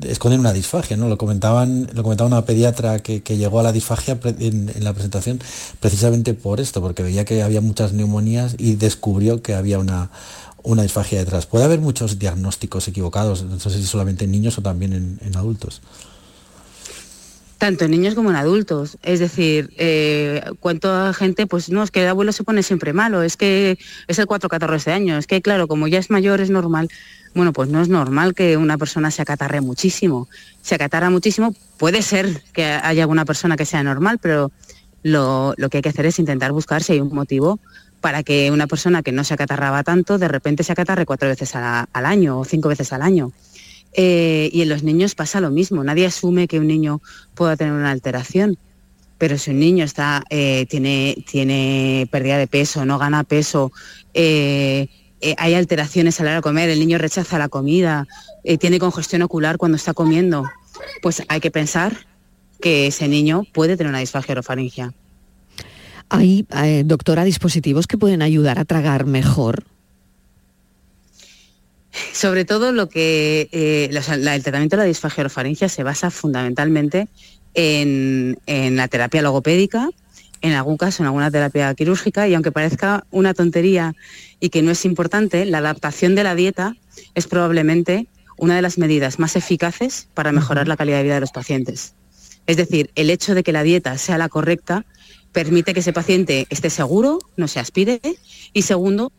esconden 0.00 0.40
una 0.40 0.52
disfagia, 0.52 0.96
¿no? 0.96 1.08
Lo 1.08 1.18
comentaban, 1.18 1.88
lo 1.92 2.02
comentaba 2.02 2.28
una 2.28 2.44
pediatra 2.44 3.00
que, 3.00 3.20
llegó 3.20 3.60
a 3.60 3.62
la 3.62 3.72
disfagia 3.72 4.18
en, 4.38 4.72
la 4.80 4.92
presentación 4.92 5.40
precisamente 5.80 6.34
por 6.34 6.60
esto, 6.60 6.80
porque 6.80 7.02
veía 7.02 7.24
que 7.24 7.42
había 7.42 7.60
muchas 7.60 7.92
neumonías 7.92 8.54
y 8.58 8.74
descubrió 8.74 9.42
que 9.42 9.54
había 9.54 9.78
una, 9.78 10.10
una 10.62 10.82
disfagia 10.82 11.18
detrás. 11.18 11.46
Puede 11.46 11.64
haber 11.64 11.80
muchos 11.80 12.18
diagnósticos 12.18 12.88
equivocados, 12.88 13.42
no 13.44 13.58
sé 13.58 13.70
si 13.70 13.84
solamente 13.84 14.24
en 14.24 14.32
niños 14.32 14.58
o 14.58 14.62
también 14.62 15.18
en, 15.20 15.36
adultos. 15.36 15.82
Tanto 17.58 17.84
en 17.84 17.92
niños 17.92 18.14
como 18.14 18.30
en 18.30 18.36
adultos. 18.36 18.98
Es 19.02 19.20
decir, 19.20 19.72
eh, 19.76 20.42
cuánta 20.60 21.12
gente, 21.14 21.46
pues 21.46 21.70
no, 21.70 21.82
es 21.82 21.90
que 21.90 22.02
el 22.02 22.08
abuelo 22.08 22.32
se 22.32 22.44
pone 22.44 22.62
siempre 22.62 22.92
malo, 22.92 23.22
es 23.22 23.36
que 23.36 23.78
es 24.08 24.18
el 24.18 24.26
4-14 24.26 24.84
de 24.84 24.92
años, 24.92 25.18
es 25.20 25.26
que 25.26 25.42
claro, 25.42 25.68
como 25.68 25.86
ya 25.86 25.98
es 25.98 26.10
mayor 26.10 26.40
es 26.40 26.50
normal 26.50 26.88
bueno, 27.34 27.52
pues 27.52 27.68
no 27.68 27.80
es 27.80 27.88
normal 27.88 28.34
que 28.34 28.56
una 28.56 28.76
persona 28.76 29.10
se 29.10 29.22
acatarre 29.22 29.60
muchísimo. 29.60 30.28
Se 30.60 30.74
acatarra 30.74 31.08
muchísimo, 31.08 31.54
puede 31.78 32.02
ser 32.02 32.42
que 32.52 32.64
haya 32.64 33.02
alguna 33.02 33.24
persona 33.24 33.56
que 33.56 33.64
sea 33.64 33.82
normal, 33.82 34.18
pero 34.20 34.52
lo, 35.02 35.54
que 35.70 35.78
hay 35.78 35.82
que 35.82 35.88
hacer 35.88 36.06
es 36.06 36.18
intentar 36.18 36.52
buscar 36.52 36.82
si 36.82 36.92
hay 36.92 37.00
un 37.00 37.14
motivo 37.14 37.58
para 38.02 38.22
que 38.22 38.50
una 38.50 38.66
persona 38.66 39.02
que 39.02 39.12
no 39.12 39.24
se 39.24 39.32
acatarraba 39.32 39.82
tanto, 39.84 40.18
de 40.18 40.28
repente 40.28 40.64
se 40.64 40.72
acatarre 40.72 41.06
cuatro 41.06 41.28
veces 41.28 41.54
al 41.54 42.06
año 42.06 42.40
o 42.40 42.44
cinco 42.44 42.68
veces 42.68 42.92
al 42.92 43.00
año. 43.00 43.32
Eh, 43.94 44.50
y 44.52 44.60
en 44.60 44.68
los 44.68 44.82
niños 44.82 45.14
pasa 45.14 45.40
lo 45.40 45.50
mismo. 45.50 45.82
Nadie 45.84 46.06
asume 46.06 46.48
que 46.48 46.58
un 46.58 46.66
niño 46.66 47.00
pueda 47.34 47.56
tener 47.56 47.72
una 47.72 47.90
alteración. 47.90 48.58
Pero 49.18 49.38
si 49.38 49.52
un 49.52 49.60
niño 49.60 49.84
está, 49.84 50.24
eh, 50.30 50.66
tiene, 50.68 51.24
tiene 51.30 52.08
pérdida 52.10 52.38
de 52.38 52.48
peso, 52.48 52.84
no 52.84 52.98
gana 52.98 53.22
peso, 53.22 53.70
eh, 54.14 54.88
hay 55.38 55.54
alteraciones 55.54 56.18
a 56.18 56.24
la 56.24 56.30
hora 56.30 56.36
de 56.38 56.42
comer, 56.42 56.68
el 56.70 56.80
niño 56.80 56.98
rechaza 56.98 57.38
la 57.38 57.48
comida, 57.48 58.08
tiene 58.58 58.80
congestión 58.80 59.22
ocular 59.22 59.56
cuando 59.56 59.76
está 59.76 59.94
comiendo, 59.94 60.44
pues 61.00 61.22
hay 61.28 61.38
que 61.38 61.52
pensar 61.52 61.96
que 62.60 62.88
ese 62.88 63.06
niño 63.06 63.44
puede 63.52 63.76
tener 63.76 63.90
una 63.90 64.00
disfagia 64.00 64.32
orofaringia. 64.32 64.92
¿Hay, 66.14 66.46
eh, 66.62 66.82
doctora, 66.84 67.24
dispositivos 67.24 67.86
que 67.86 67.96
pueden 67.96 68.20
ayudar 68.20 68.58
a 68.58 68.66
tragar 68.66 69.06
mejor? 69.06 69.64
Sobre 72.12 72.44
todo 72.44 72.70
lo 72.70 72.90
que 72.90 73.48
el 73.50 74.42
tratamiento 74.42 74.76
de 74.76 74.82
la 74.82 74.86
disfagia 74.86 75.22
orofaringia 75.22 75.70
se 75.70 75.82
basa 75.82 76.10
fundamentalmente 76.10 77.08
en 77.54 78.36
la 78.46 78.88
terapia 78.88 79.22
logopédica, 79.22 79.88
en 80.42 80.52
algún 80.52 80.76
caso 80.76 81.02
en 81.02 81.06
alguna 81.06 81.30
terapia 81.30 81.74
quirúrgica 81.74 82.28
y 82.28 82.34
aunque 82.34 82.52
parezca 82.52 83.06
una 83.10 83.32
tontería 83.32 83.94
y 84.38 84.50
que 84.50 84.60
no 84.60 84.70
es 84.70 84.84
importante, 84.84 85.46
la 85.46 85.58
adaptación 85.58 86.14
de 86.14 86.24
la 86.24 86.34
dieta 86.34 86.76
es 87.14 87.26
probablemente 87.26 88.06
una 88.36 88.56
de 88.56 88.62
las 88.62 88.76
medidas 88.76 89.18
más 89.18 89.34
eficaces 89.34 90.08
para 90.12 90.30
mejorar 90.30 90.68
la 90.68 90.76
calidad 90.76 90.98
de 90.98 91.04
vida 91.04 91.14
de 91.14 91.20
los 91.20 91.32
pacientes. 91.32 91.94
Es 92.46 92.56
decir, 92.58 92.90
el 92.96 93.08
hecho 93.08 93.34
de 93.34 93.44
que 93.44 93.52
la 93.52 93.62
dieta 93.62 93.96
sea 93.96 94.18
la 94.18 94.28
correcta 94.28 94.84
permite 95.32 95.74
que 95.74 95.80
ese 95.80 95.92
paciente 95.92 96.46
esté 96.50 96.70
seguro, 96.70 97.18
no 97.36 97.48
se 97.48 97.60
aspire 97.60 98.00
y 98.52 98.62
segundo, 98.62 99.12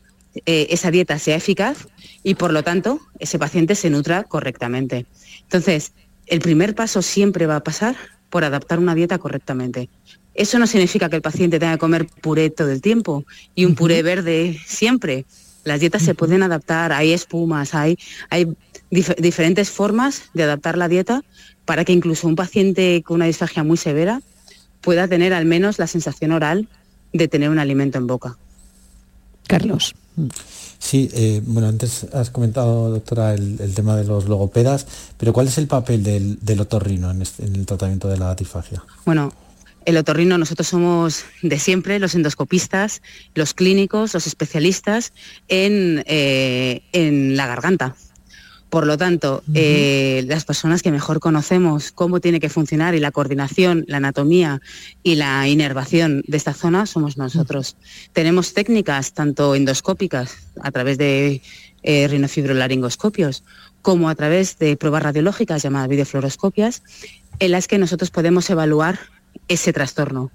eh, 0.46 0.68
esa 0.70 0.90
dieta 0.90 1.18
sea 1.18 1.36
eficaz 1.36 1.86
y 2.22 2.34
por 2.34 2.52
lo 2.52 2.62
tanto 2.62 3.00
ese 3.18 3.38
paciente 3.38 3.74
se 3.74 3.90
nutra 3.90 4.24
correctamente. 4.24 5.06
Entonces, 5.42 5.92
el 6.26 6.40
primer 6.40 6.74
paso 6.74 7.02
siempre 7.02 7.46
va 7.46 7.56
a 7.56 7.64
pasar 7.64 7.96
por 8.30 8.44
adaptar 8.44 8.78
una 8.78 8.94
dieta 8.94 9.18
correctamente. 9.18 9.88
Eso 10.34 10.58
no 10.58 10.66
significa 10.66 11.08
que 11.08 11.16
el 11.16 11.22
paciente 11.22 11.60
tenga 11.60 11.74
que 11.74 11.78
comer 11.78 12.06
puré 12.06 12.50
todo 12.50 12.70
el 12.70 12.80
tiempo 12.80 13.24
y 13.54 13.64
un 13.64 13.74
puré 13.74 14.02
verde 14.02 14.58
siempre. 14.66 15.24
Las 15.62 15.80
dietas 15.80 16.02
se 16.02 16.14
pueden 16.14 16.42
adaptar, 16.42 16.92
hay 16.92 17.12
espumas, 17.12 17.74
hay, 17.74 17.96
hay 18.30 18.48
diferentes 18.90 19.70
formas 19.70 20.30
de 20.34 20.42
adaptar 20.42 20.76
la 20.76 20.88
dieta 20.88 21.22
para 21.64 21.84
que 21.84 21.92
incluso 21.92 22.26
un 22.26 22.36
paciente 22.36 23.02
con 23.04 23.16
una 23.16 23.26
disfagia 23.26 23.62
muy 23.62 23.76
severa 23.76 24.20
pueda 24.84 25.08
tener 25.08 25.32
al 25.32 25.46
menos 25.46 25.78
la 25.78 25.86
sensación 25.86 26.32
oral 26.32 26.68
de 27.12 27.28
tener 27.28 27.48
un 27.48 27.58
alimento 27.58 27.98
en 27.98 28.06
boca. 28.06 28.36
Carlos. 29.46 29.94
Sí, 30.78 31.08
eh, 31.14 31.40
bueno, 31.44 31.68
antes 31.68 32.06
has 32.12 32.30
comentado, 32.30 32.90
doctora, 32.90 33.34
el, 33.34 33.72
tema 33.74 33.96
de 33.96 34.04
los 34.04 34.26
logopedas, 34.26 34.86
pero 35.16 35.32
¿cuál 35.32 35.48
es 35.48 35.58
el 35.58 35.66
papel 35.66 36.02
del, 36.02 36.60
otorrino 36.60 37.10
en, 37.10 37.22
este, 37.22 37.46
en 37.46 37.56
el 37.56 37.66
tratamiento 37.66 38.08
de 38.08 38.18
la 38.18 38.34
disfagia? 38.34 38.82
Bueno, 39.06 39.32
el 39.86 39.96
otorrino, 39.96 40.38
nosotros 40.38 40.68
somos 40.68 41.24
de 41.42 41.58
siempre 41.58 41.98
los 41.98 42.14
endoscopistas, 42.14 43.02
los 43.34 43.54
clínicos, 43.54 44.14
los 44.14 44.26
especialistas 44.26 45.12
en, 45.48 46.04
eh, 46.06 46.82
en 46.92 47.36
la 47.36 47.46
garganta. 47.46 47.96
Por 48.74 48.88
lo 48.88 48.98
tanto, 48.98 49.44
eh, 49.54 50.24
las 50.26 50.44
personas 50.44 50.82
que 50.82 50.90
mejor 50.90 51.20
conocemos 51.20 51.92
cómo 51.92 52.18
tiene 52.18 52.40
que 52.40 52.48
funcionar 52.48 52.96
y 52.96 52.98
la 52.98 53.12
coordinación, 53.12 53.84
la 53.86 53.98
anatomía 53.98 54.60
y 55.04 55.14
la 55.14 55.46
inervación 55.46 56.24
de 56.26 56.36
esta 56.36 56.54
zona 56.54 56.84
somos 56.84 57.16
nosotros. 57.16 57.76
Tenemos 58.12 58.52
técnicas 58.52 59.12
tanto 59.12 59.54
endoscópicas 59.54 60.38
a 60.60 60.72
través 60.72 60.98
de 60.98 61.40
eh, 61.84 62.08
rinofibrolaringoscopios 62.08 63.44
como 63.80 64.08
a 64.08 64.16
través 64.16 64.58
de 64.58 64.76
pruebas 64.76 65.04
radiológicas 65.04 65.62
llamadas 65.62 65.88
videofluoroscopias 65.88 66.82
en 67.38 67.52
las 67.52 67.68
que 67.68 67.78
nosotros 67.78 68.10
podemos 68.10 68.50
evaluar 68.50 68.98
ese 69.46 69.72
trastorno 69.72 70.32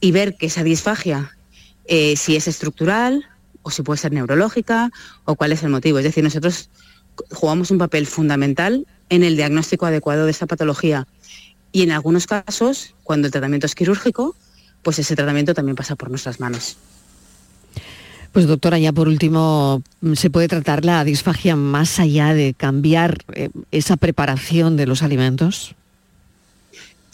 y 0.00 0.12
ver 0.12 0.36
que 0.38 0.46
esa 0.46 0.62
disfagia, 0.62 1.36
eh, 1.84 2.16
si 2.16 2.34
es 2.34 2.48
estructural 2.48 3.26
o 3.60 3.70
si 3.70 3.82
puede 3.82 3.98
ser 3.98 4.12
neurológica 4.12 4.90
o 5.26 5.34
cuál 5.34 5.52
es 5.52 5.62
el 5.62 5.68
motivo. 5.68 5.98
Es 5.98 6.04
decir, 6.04 6.24
nosotros 6.24 6.70
jugamos 7.30 7.70
un 7.70 7.78
papel 7.78 8.06
fundamental 8.06 8.86
en 9.08 9.22
el 9.22 9.36
diagnóstico 9.36 9.86
adecuado 9.86 10.24
de 10.24 10.30
esta 10.30 10.46
patología 10.46 11.06
y 11.72 11.82
en 11.82 11.92
algunos 11.92 12.26
casos, 12.26 12.94
cuando 13.04 13.26
el 13.26 13.32
tratamiento 13.32 13.66
es 13.66 13.74
quirúrgico, 13.74 14.34
pues 14.82 14.98
ese 14.98 15.16
tratamiento 15.16 15.54
también 15.54 15.76
pasa 15.76 15.96
por 15.96 16.10
nuestras 16.10 16.40
manos. 16.40 16.76
Pues 18.32 18.46
doctora, 18.46 18.78
ya 18.78 18.92
por 18.92 19.08
último, 19.08 19.82
¿se 20.14 20.30
puede 20.30 20.48
tratar 20.48 20.84
la 20.84 21.02
disfagia 21.04 21.56
más 21.56 21.98
allá 21.98 22.34
de 22.34 22.54
cambiar 22.54 23.18
eh, 23.34 23.48
esa 23.70 23.96
preparación 23.96 24.76
de 24.76 24.86
los 24.86 25.02
alimentos? 25.02 25.74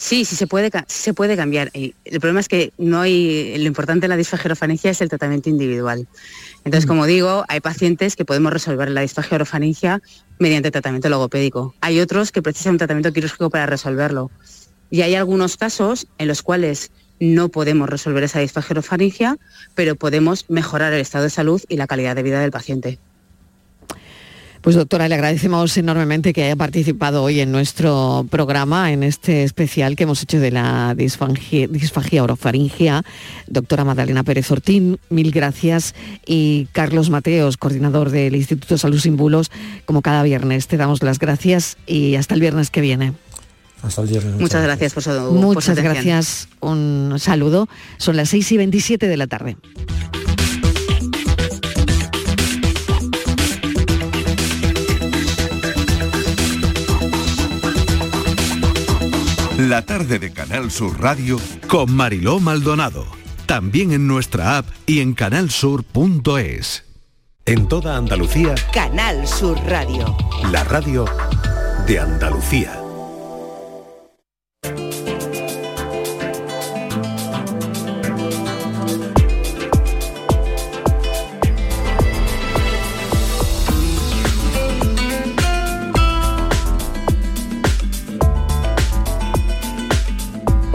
Sí, 0.05 0.23
sí 0.23 0.35
se 0.35 0.45
puede, 0.45 0.69
se 0.85 1.15
puede 1.15 1.35
cambiar. 1.35 1.71
el 1.73 2.19
problema 2.19 2.39
es 2.39 2.47
que 2.47 2.71
no 2.77 3.01
hay, 3.01 3.57
lo 3.57 3.65
importante 3.65 4.03
de 4.03 4.07
la 4.07 4.15
disfagia 4.15 4.49
orofaringia 4.49 4.91
es 4.91 5.01
el 5.01 5.09
tratamiento 5.09 5.49
individual. 5.49 6.07
Entonces, 6.63 6.85
mm. 6.85 6.87
como 6.87 7.07
digo, 7.07 7.43
hay 7.47 7.59
pacientes 7.59 8.15
que 8.15 8.23
podemos 8.23 8.53
resolver 8.53 8.91
la 8.91 9.01
disfagia 9.01 9.33
orofaringia 9.37 10.03
mediante 10.37 10.69
tratamiento 10.69 11.09
logopédico. 11.09 11.73
Hay 11.81 11.99
otros 12.01 12.31
que 12.31 12.43
precisan 12.43 12.73
un 12.73 12.77
tratamiento 12.77 13.11
quirúrgico 13.13 13.49
para 13.49 13.65
resolverlo. 13.65 14.29
Y 14.91 15.01
hay 15.01 15.15
algunos 15.15 15.57
casos 15.57 16.05
en 16.19 16.27
los 16.27 16.43
cuales 16.43 16.91
no 17.19 17.49
podemos 17.49 17.89
resolver 17.89 18.25
esa 18.25 18.41
disfagia 18.41 18.75
orofaringia, 18.75 19.37
pero 19.73 19.95
podemos 19.95 20.45
mejorar 20.49 20.93
el 20.93 21.01
estado 21.01 21.23
de 21.23 21.31
salud 21.31 21.63
y 21.67 21.77
la 21.77 21.87
calidad 21.87 22.15
de 22.15 22.21
vida 22.21 22.41
del 22.41 22.51
paciente. 22.51 22.99
Pues 24.65 24.75
doctora, 24.75 25.07
le 25.07 25.13
agradecemos 25.13 25.77
enormemente 25.77 26.33
que 26.33 26.43
haya 26.43 26.55
participado 26.55 27.21
hoy 27.21 27.39
en 27.39 27.51
nuestro 27.51 28.25
programa, 28.31 28.91
en 28.91 29.03
este 29.03 29.43
especial 29.43 29.95
que 29.95 30.05
hemos 30.05 30.23
hecho 30.23 30.39
de 30.39 30.49
la 30.49 30.95
disfagia, 30.97 31.67
disfagia 31.67 32.23
orofaringia. 32.23 33.03
Doctora 33.45 33.83
Magdalena 33.83 34.23
Pérez 34.23 34.49
Ortín, 34.49 34.97
mil 35.11 35.29
gracias. 35.29 35.93
Y 36.25 36.67
Carlos 36.71 37.11
Mateos, 37.11 37.57
coordinador 37.57 38.09
del 38.09 38.35
Instituto 38.35 38.79
Salud 38.79 38.97
Sin 38.97 39.17
Bulos, 39.17 39.51
como 39.85 40.01
cada 40.01 40.23
viernes, 40.23 40.65
te 40.65 40.77
damos 40.77 41.03
las 41.03 41.19
gracias 41.19 41.77
y 41.85 42.15
hasta 42.15 42.33
el 42.33 42.41
viernes 42.41 42.71
que 42.71 42.81
viene. 42.81 43.13
Hasta 43.83 44.01
el 44.01 44.07
viernes. 44.07 44.33
Muchas, 44.41 44.63
gracias 44.63 44.95
por 44.95 45.03
su 45.03 45.11
Muchas 45.11 45.77
gracias. 45.77 46.47
Un 46.59 47.17
saludo. 47.19 47.69
Son 47.97 48.17
las 48.17 48.29
6 48.29 48.53
y 48.53 48.57
27 48.57 49.07
de 49.07 49.17
la 49.17 49.27
tarde. 49.27 49.57
La 59.57 59.85
tarde 59.85 60.19
de 60.19 60.33
Canal 60.33 60.69
Sur 60.69 60.99
Radio 60.99 61.39
Con 61.67 61.95
Mariló 61.95 62.41
Maldonado. 62.41 63.05
También 63.45 63.93
en 63.93 64.05
nuestra 64.05 64.57
app 64.57 64.67
y 64.85 64.99
en 64.99 65.13
canalsur.es. 65.13 66.83
En 67.45 67.67
toda 67.69 67.95
Andalucía, 67.95 68.55
Canal 68.73 69.25
Sur 69.25 69.57
Radio. 69.65 70.17
la 70.51 70.63
radio 70.65 71.05
de 71.87 71.99
Andalucía. 71.99 72.84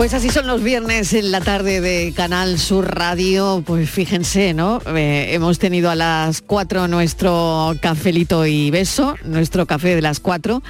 Pues 0.00 0.14
así 0.14 0.30
son 0.30 0.46
los 0.46 0.62
viernes 0.62 1.12
en 1.12 1.30
la 1.30 1.42
tarde 1.42 1.82
de 1.82 2.14
Canal 2.16 2.58
Sur 2.58 2.86
Radio. 2.86 3.62
Pues 3.66 3.90
fíjense, 3.90 4.54
¿no? 4.54 4.80
Eh, 4.96 5.34
hemos 5.34 5.58
tenido 5.58 5.90
a 5.90 5.94
las 5.94 6.40
4 6.40 6.88
nuestro 6.88 7.74
cafelito 7.82 8.46
y 8.46 8.70
beso, 8.70 9.16
nuestro 9.24 9.66
café 9.66 9.94
de 9.94 10.00
las 10.00 10.18
4. 10.18 10.62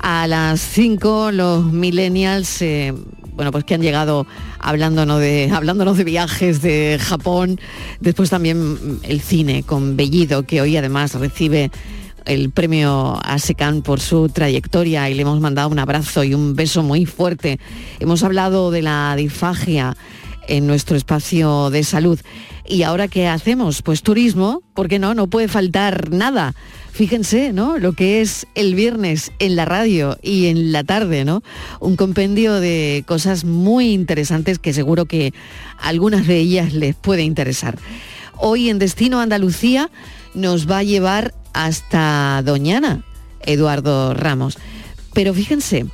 A 0.00 0.26
las 0.26 0.60
5 0.60 1.30
los 1.30 1.64
millennials, 1.66 2.60
eh, 2.60 2.92
bueno, 3.36 3.52
pues 3.52 3.62
que 3.62 3.74
han 3.74 3.82
llegado 3.82 4.26
hablándonos 4.58 5.20
de, 5.20 5.48
hablándonos 5.54 5.96
de 5.96 6.02
viajes 6.02 6.60
de 6.60 6.98
Japón. 7.00 7.60
Después 8.00 8.30
también 8.30 8.98
el 9.04 9.20
cine 9.20 9.62
con 9.62 9.96
Bellido, 9.96 10.42
que 10.42 10.60
hoy 10.60 10.76
además 10.76 11.14
recibe 11.14 11.70
el 12.26 12.50
premio 12.50 13.18
ASECAN 13.24 13.82
por 13.82 14.00
su 14.00 14.28
trayectoria 14.28 15.08
y 15.10 15.14
le 15.14 15.22
hemos 15.22 15.40
mandado 15.40 15.68
un 15.68 15.78
abrazo 15.78 16.24
y 16.24 16.34
un 16.34 16.54
beso 16.54 16.82
muy 16.82 17.06
fuerte. 17.06 17.58
Hemos 18.00 18.22
hablado 18.22 18.70
de 18.70 18.82
la 18.82 19.14
disfagia 19.16 19.96
en 20.48 20.66
nuestro 20.66 20.96
espacio 20.96 21.70
de 21.70 21.84
salud. 21.84 22.18
¿Y 22.66 22.84
ahora 22.84 23.08
qué 23.08 23.26
hacemos? 23.26 23.82
Pues 23.82 24.02
turismo, 24.02 24.62
¿por 24.74 24.88
qué 24.88 24.98
no? 24.98 25.14
No 25.14 25.26
puede 25.26 25.48
faltar 25.48 26.10
nada. 26.10 26.54
Fíjense, 26.92 27.52
¿no? 27.52 27.78
Lo 27.78 27.94
que 27.94 28.20
es 28.20 28.46
el 28.54 28.74
viernes 28.74 29.32
en 29.38 29.56
la 29.56 29.64
radio 29.64 30.18
y 30.22 30.46
en 30.46 30.72
la 30.72 30.84
tarde, 30.84 31.24
¿no? 31.24 31.42
Un 31.80 31.96
compendio 31.96 32.54
de 32.54 33.02
cosas 33.06 33.44
muy 33.44 33.92
interesantes 33.92 34.58
que 34.58 34.72
seguro 34.72 35.06
que 35.06 35.32
algunas 35.78 36.26
de 36.26 36.36
ellas 36.38 36.74
les 36.74 36.94
puede 36.94 37.22
interesar. 37.22 37.78
Hoy 38.36 38.68
en 38.68 38.78
Destino 38.78 39.20
Andalucía 39.20 39.90
nos 40.34 40.70
va 40.70 40.78
a 40.78 40.82
llevar 40.82 41.34
hasta 41.52 42.42
Doñana, 42.44 43.04
Eduardo 43.40 44.14
Ramos. 44.14 44.58
Pero 45.12 45.34
fíjense, 45.34 45.86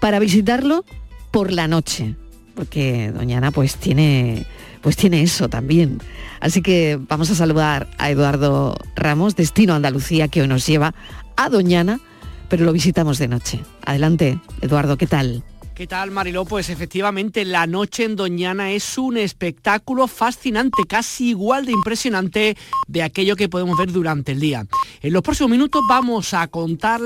para 0.00 0.18
visitarlo 0.18 0.84
por 1.30 1.52
la 1.52 1.68
noche, 1.68 2.16
porque 2.54 3.10
Doñana 3.12 3.50
pues 3.50 3.76
tiene, 3.76 4.46
pues 4.80 4.96
tiene 4.96 5.22
eso 5.22 5.48
también. 5.48 6.00
Así 6.40 6.62
que 6.62 6.98
vamos 7.08 7.30
a 7.30 7.34
saludar 7.34 7.88
a 7.98 8.10
Eduardo 8.10 8.76
Ramos, 8.96 9.36
Destino 9.36 9.74
Andalucía, 9.74 10.28
que 10.28 10.42
hoy 10.42 10.48
nos 10.48 10.66
lleva 10.66 10.94
a 11.36 11.48
Doñana, 11.48 12.00
pero 12.48 12.64
lo 12.64 12.72
visitamos 12.72 13.18
de 13.18 13.28
noche. 13.28 13.60
Adelante, 13.84 14.38
Eduardo, 14.60 14.96
¿qué 14.96 15.06
tal? 15.06 15.42
¿Qué 15.74 15.88
tal, 15.88 16.12
Mariló? 16.12 16.44
Pues 16.44 16.70
efectivamente, 16.70 17.44
la 17.44 17.66
noche 17.66 18.04
en 18.04 18.14
Doñana 18.14 18.70
es 18.70 18.96
un 18.96 19.16
espectáculo 19.16 20.06
fascinante, 20.06 20.84
casi 20.88 21.30
igual 21.30 21.66
de 21.66 21.72
impresionante 21.72 22.56
de 22.86 23.02
aquello 23.02 23.34
que 23.34 23.48
podemos 23.48 23.76
ver 23.76 23.90
durante 23.90 24.30
el 24.30 24.38
día. 24.38 24.66
En 25.02 25.12
los 25.12 25.22
próximos 25.22 25.50
minutos 25.50 25.82
vamos 25.88 26.32
a 26.32 26.46
contarle 26.46 27.02